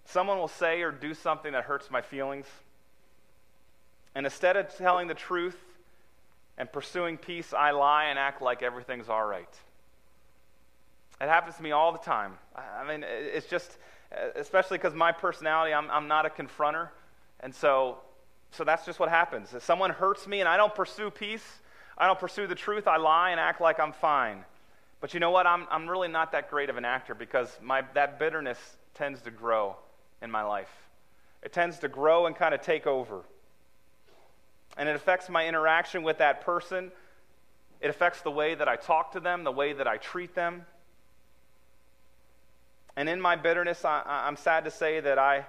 Someone 0.05 0.37
will 0.37 0.47
say 0.47 0.81
or 0.81 0.91
do 0.91 1.13
something 1.13 1.53
that 1.53 1.65
hurts 1.65 1.91
my 1.91 2.01
feelings. 2.01 2.47
And 4.15 4.25
instead 4.25 4.57
of 4.57 4.75
telling 4.75 5.07
the 5.07 5.13
truth 5.13 5.57
and 6.57 6.71
pursuing 6.71 7.17
peace, 7.17 7.53
I 7.53 7.71
lie 7.71 8.05
and 8.05 8.17
act 8.17 8.41
like 8.41 8.63
everything's 8.63 9.09
all 9.09 9.25
right. 9.25 9.53
It 11.19 11.27
happens 11.27 11.55
to 11.57 11.63
me 11.63 11.71
all 11.71 11.91
the 11.91 11.99
time. 11.99 12.33
I 12.55 12.87
mean, 12.87 13.03
it's 13.07 13.47
just, 13.47 13.77
Uh, 14.11 14.29
especially 14.35 14.77
because 14.77 14.93
my 14.93 15.11
personality, 15.11 15.73
I'm, 15.73 15.89
I'm 15.91 16.07
not 16.07 16.25
a 16.25 16.29
confronter. 16.29 16.89
And 17.39 17.53
so, 17.53 17.97
so 18.51 18.63
that's 18.63 18.85
just 18.85 18.99
what 18.99 19.09
happens. 19.09 19.53
If 19.53 19.63
someone 19.63 19.89
hurts 19.89 20.27
me 20.27 20.39
and 20.39 20.47
I 20.47 20.57
don't 20.57 20.73
pursue 20.73 21.09
peace, 21.09 21.45
I 21.97 22.07
don't 22.07 22.19
pursue 22.19 22.47
the 22.47 22.55
truth, 22.55 22.87
I 22.87 22.97
lie 22.97 23.31
and 23.31 23.39
act 23.39 23.59
like 23.59 23.79
I'm 23.79 23.93
fine. 23.93 24.45
But 25.01 25.13
you 25.13 25.19
know 25.19 25.31
what? 25.31 25.45
I'm, 25.45 25.67
I'm 25.69 25.87
really 25.87 26.07
not 26.07 26.31
that 26.31 26.49
great 26.49 26.69
of 26.69 26.77
an 26.77 26.85
actor 26.85 27.13
because 27.13 27.55
my, 27.61 27.83
that 27.93 28.17
bitterness 28.17 28.57
tends 28.95 29.21
to 29.21 29.31
grow 29.31 29.75
in 30.21 30.31
my 30.31 30.43
life. 30.43 30.71
It 31.43 31.53
tends 31.53 31.79
to 31.79 31.87
grow 31.87 32.25
and 32.25 32.35
kind 32.35 32.53
of 32.53 32.61
take 32.61 32.87
over. 32.87 33.21
And 34.77 34.89
it 34.89 34.95
affects 34.95 35.29
my 35.29 35.47
interaction 35.47 36.03
with 36.03 36.19
that 36.19 36.41
person. 36.41 36.91
It 37.81 37.89
affects 37.89 38.21
the 38.21 38.31
way 38.31 38.55
that 38.55 38.67
I 38.67 38.75
talk 38.75 39.11
to 39.11 39.19
them, 39.19 39.43
the 39.43 39.51
way 39.51 39.73
that 39.73 39.87
I 39.87 39.97
treat 39.97 40.33
them. 40.33 40.65
And 42.97 43.07
in 43.07 43.21
my 43.21 43.35
bitterness, 43.35 43.85
I, 43.85 44.27
am 44.27 44.35
sad 44.35 44.65
to 44.65 44.71
say 44.71 44.99
that 44.99 45.19
I, 45.19 45.45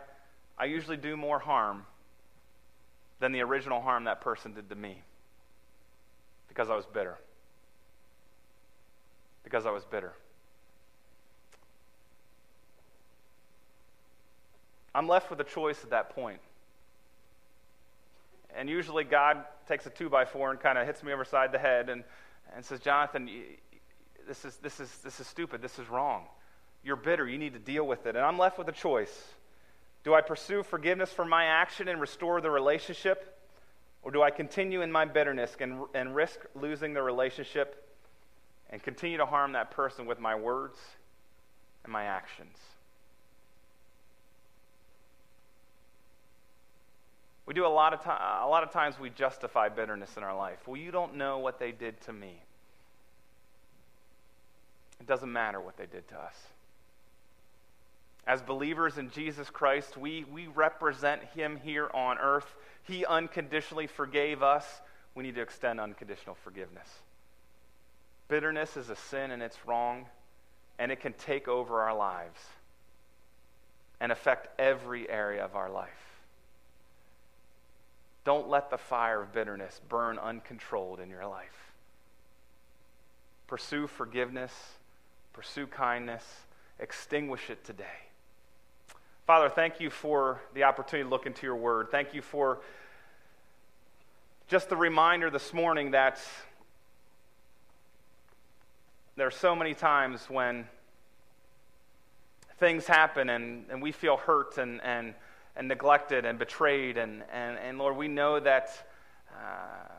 I 0.58 0.66
usually 0.66 0.98
do 0.98 1.16
more 1.16 1.38
harm 1.38 1.86
than 3.20 3.32
the 3.32 3.40
original 3.40 3.80
harm 3.80 4.04
that 4.04 4.20
person 4.20 4.52
did 4.52 4.68
to 4.68 4.76
me 4.76 5.02
because 6.46 6.68
I 6.68 6.76
was 6.76 6.84
bitter. 6.84 7.16
Because 9.44 9.64
I 9.64 9.70
was 9.70 9.82
bitter. 9.86 10.12
I'm 14.94 15.08
left 15.08 15.30
with 15.30 15.40
a 15.40 15.44
choice 15.44 15.82
at 15.82 15.90
that 15.90 16.10
point. 16.10 16.40
And 18.54 18.68
usually 18.68 19.04
God 19.04 19.42
takes 19.66 19.86
a 19.86 19.90
two 19.90 20.10
by 20.10 20.26
four 20.26 20.50
and 20.50 20.60
kind 20.60 20.76
of 20.76 20.86
hits 20.86 21.02
me 21.02 21.14
over 21.14 21.24
side 21.24 21.52
the 21.52 21.58
head 21.58 21.88
and, 21.88 22.04
and 22.54 22.62
says, 22.62 22.80
Jonathan, 22.80 23.30
this 24.26 24.44
is, 24.44 24.56
this, 24.56 24.80
is, 24.80 24.94
this 24.98 25.18
is 25.18 25.26
stupid. 25.26 25.62
This 25.62 25.78
is 25.78 25.88
wrong. 25.88 26.26
You're 26.82 26.96
bitter. 26.96 27.28
You 27.28 27.38
need 27.38 27.54
to 27.54 27.58
deal 27.58 27.86
with 27.86 28.06
it. 28.06 28.16
And 28.16 28.24
I'm 28.24 28.38
left 28.38 28.58
with 28.58 28.68
a 28.68 28.72
choice. 28.72 29.12
Do 30.04 30.14
I 30.14 30.20
pursue 30.20 30.62
forgiveness 30.62 31.10
for 31.10 31.24
my 31.24 31.44
action 31.44 31.88
and 31.88 32.00
restore 32.00 32.40
the 32.40 32.50
relationship? 32.50 33.38
Or 34.02 34.10
do 34.10 34.22
I 34.22 34.30
continue 34.30 34.82
in 34.82 34.92
my 34.92 35.04
bitterness 35.04 35.54
and, 35.60 35.82
and 35.94 36.14
risk 36.14 36.38
losing 36.54 36.94
the 36.94 37.02
relationship 37.02 37.84
and 38.70 38.82
continue 38.82 39.18
to 39.18 39.26
harm 39.26 39.52
that 39.52 39.70
person 39.70 40.06
with 40.06 40.20
my 40.20 40.34
words 40.34 40.78
and 41.84 41.92
my 41.92 42.04
actions? 42.04 42.56
We 47.44 47.54
do 47.54 47.66
a 47.66 47.68
lot 47.68 47.94
of 47.94 48.02
time, 48.02 48.20
a 48.42 48.46
lot 48.46 48.62
of 48.62 48.72
times 48.72 48.98
we 49.00 49.08
justify 49.08 49.70
bitterness 49.70 50.18
in 50.18 50.22
our 50.22 50.36
life. 50.36 50.58
Well, 50.66 50.76
you 50.76 50.90
don't 50.90 51.16
know 51.16 51.38
what 51.38 51.58
they 51.58 51.72
did 51.72 51.98
to 52.02 52.12
me. 52.12 52.42
It 55.00 55.06
doesn't 55.06 55.32
matter 55.32 55.58
what 55.58 55.78
they 55.78 55.86
did 55.86 56.06
to 56.08 56.18
us. 56.18 56.34
As 58.28 58.42
believers 58.42 58.98
in 58.98 59.10
Jesus 59.10 59.48
Christ, 59.48 59.96
we, 59.96 60.22
we 60.30 60.48
represent 60.48 61.24
Him 61.34 61.58
here 61.64 61.90
on 61.94 62.18
earth. 62.18 62.54
He 62.82 63.06
unconditionally 63.06 63.86
forgave 63.86 64.42
us. 64.42 64.66
We 65.14 65.22
need 65.22 65.36
to 65.36 65.40
extend 65.40 65.80
unconditional 65.80 66.36
forgiveness. 66.44 66.88
Bitterness 68.28 68.76
is 68.76 68.90
a 68.90 68.96
sin 68.96 69.30
and 69.30 69.42
it's 69.42 69.56
wrong, 69.66 70.04
and 70.78 70.92
it 70.92 71.00
can 71.00 71.14
take 71.14 71.48
over 71.48 71.80
our 71.80 71.96
lives 71.96 72.38
and 73.98 74.12
affect 74.12 74.60
every 74.60 75.08
area 75.08 75.42
of 75.42 75.56
our 75.56 75.70
life. 75.70 75.88
Don't 78.24 78.50
let 78.50 78.68
the 78.68 78.76
fire 78.76 79.22
of 79.22 79.32
bitterness 79.32 79.80
burn 79.88 80.18
uncontrolled 80.18 81.00
in 81.00 81.08
your 81.08 81.26
life. 81.26 81.72
Pursue 83.46 83.86
forgiveness, 83.86 84.52
pursue 85.32 85.66
kindness, 85.66 86.24
extinguish 86.78 87.48
it 87.48 87.64
today. 87.64 88.07
Father, 89.28 89.50
thank 89.50 89.78
you 89.78 89.90
for 89.90 90.40
the 90.54 90.62
opportunity 90.62 91.04
to 91.06 91.10
look 91.10 91.26
into 91.26 91.46
your 91.46 91.56
word. 91.56 91.90
Thank 91.90 92.14
you 92.14 92.22
for 92.22 92.60
just 94.46 94.70
the 94.70 94.76
reminder 94.78 95.28
this 95.28 95.52
morning 95.52 95.90
that 95.90 96.18
there 99.16 99.26
are 99.26 99.30
so 99.30 99.54
many 99.54 99.74
times 99.74 100.30
when 100.30 100.66
things 102.58 102.86
happen 102.86 103.28
and, 103.28 103.66
and 103.70 103.82
we 103.82 103.92
feel 103.92 104.16
hurt 104.16 104.56
and, 104.56 104.80
and, 104.80 105.12
and 105.56 105.68
neglected 105.68 106.24
and 106.24 106.38
betrayed. 106.38 106.96
And, 106.96 107.22
and, 107.30 107.58
and 107.58 107.76
Lord, 107.76 107.98
we 107.98 108.08
know 108.08 108.40
that 108.40 108.88
uh, 109.30 109.92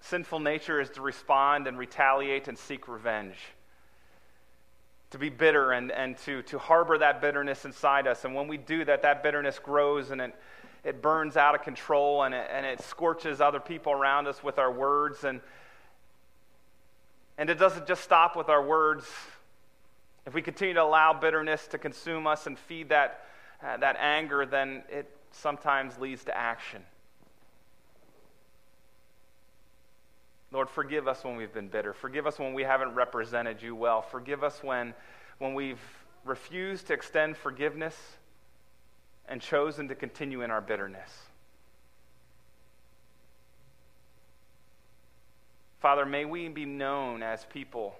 sinful 0.00 0.40
nature 0.40 0.80
is 0.80 0.88
to 0.92 1.02
respond 1.02 1.66
and 1.66 1.76
retaliate 1.76 2.48
and 2.48 2.56
seek 2.56 2.88
revenge 2.88 3.36
to 5.12 5.18
be 5.18 5.28
bitter 5.28 5.72
and, 5.72 5.92
and 5.92 6.16
to, 6.16 6.42
to 6.42 6.58
harbor 6.58 6.98
that 6.98 7.20
bitterness 7.20 7.64
inside 7.64 8.06
us. 8.06 8.24
And 8.24 8.34
when 8.34 8.48
we 8.48 8.56
do 8.56 8.84
that, 8.86 9.02
that 9.02 9.22
bitterness 9.22 9.58
grows 9.58 10.10
and 10.10 10.20
it, 10.20 10.34
it 10.84 11.02
burns 11.02 11.36
out 11.36 11.54
of 11.54 11.62
control 11.62 12.22
and 12.22 12.34
it, 12.34 12.48
and 12.50 12.64
it 12.64 12.80
scorches 12.80 13.40
other 13.40 13.60
people 13.60 13.92
around 13.92 14.26
us 14.26 14.42
with 14.42 14.58
our 14.58 14.72
words. 14.72 15.24
And, 15.24 15.40
and 17.36 17.50
it 17.50 17.58
doesn't 17.58 17.86
just 17.86 18.02
stop 18.02 18.36
with 18.36 18.48
our 18.48 18.64
words. 18.64 19.06
If 20.26 20.32
we 20.32 20.40
continue 20.40 20.74
to 20.74 20.82
allow 20.82 21.12
bitterness 21.12 21.66
to 21.68 21.78
consume 21.78 22.26
us 22.26 22.46
and 22.46 22.58
feed 22.58 22.88
that, 22.88 23.26
uh, 23.62 23.76
that 23.76 23.96
anger, 23.98 24.46
then 24.46 24.82
it 24.88 25.10
sometimes 25.30 25.98
leads 25.98 26.24
to 26.24 26.36
action. 26.36 26.82
Lord, 30.52 30.68
forgive 30.68 31.08
us 31.08 31.24
when 31.24 31.36
we've 31.36 31.52
been 31.52 31.68
bitter. 31.68 31.94
Forgive 31.94 32.26
us 32.26 32.38
when 32.38 32.52
we 32.52 32.62
haven't 32.62 32.94
represented 32.94 33.62
you 33.62 33.74
well. 33.74 34.02
Forgive 34.02 34.44
us 34.44 34.62
when, 34.62 34.92
when 35.38 35.54
we've 35.54 35.80
refused 36.24 36.88
to 36.88 36.92
extend 36.92 37.38
forgiveness 37.38 37.96
and 39.26 39.40
chosen 39.40 39.88
to 39.88 39.94
continue 39.94 40.42
in 40.42 40.50
our 40.50 40.60
bitterness. 40.60 41.10
Father, 45.80 46.04
may 46.04 46.26
we 46.26 46.48
be 46.48 46.66
known 46.66 47.22
as 47.22 47.46
people 47.46 47.96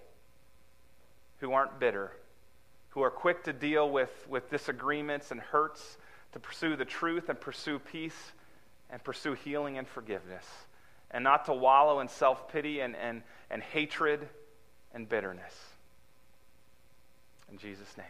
who 1.40 1.52
aren't 1.52 1.80
bitter, 1.80 2.12
who 2.90 3.00
are 3.00 3.10
quick 3.10 3.44
to 3.44 3.52
deal 3.52 3.90
with, 3.90 4.26
with 4.28 4.50
disagreements 4.50 5.30
and 5.30 5.40
hurts, 5.40 5.96
to 6.32 6.38
pursue 6.38 6.76
the 6.76 6.84
truth 6.84 7.30
and 7.30 7.40
pursue 7.40 7.78
peace 7.78 8.32
and 8.90 9.02
pursue 9.02 9.32
healing 9.32 9.78
and 9.78 9.88
forgiveness 9.88 10.44
and 11.12 11.22
not 11.25 11.44
to 11.46 11.53
wallow 11.53 12.01
in 12.01 12.09
self 12.09 12.48
pity 12.48 12.81
and, 12.81 12.96
and, 12.96 13.22
and 13.51 13.62
hatred 13.62 14.29
and 14.94 15.09
bitterness. 15.09 15.55
In 17.51 17.59
Jesus' 17.59 17.96
name. 17.96 18.07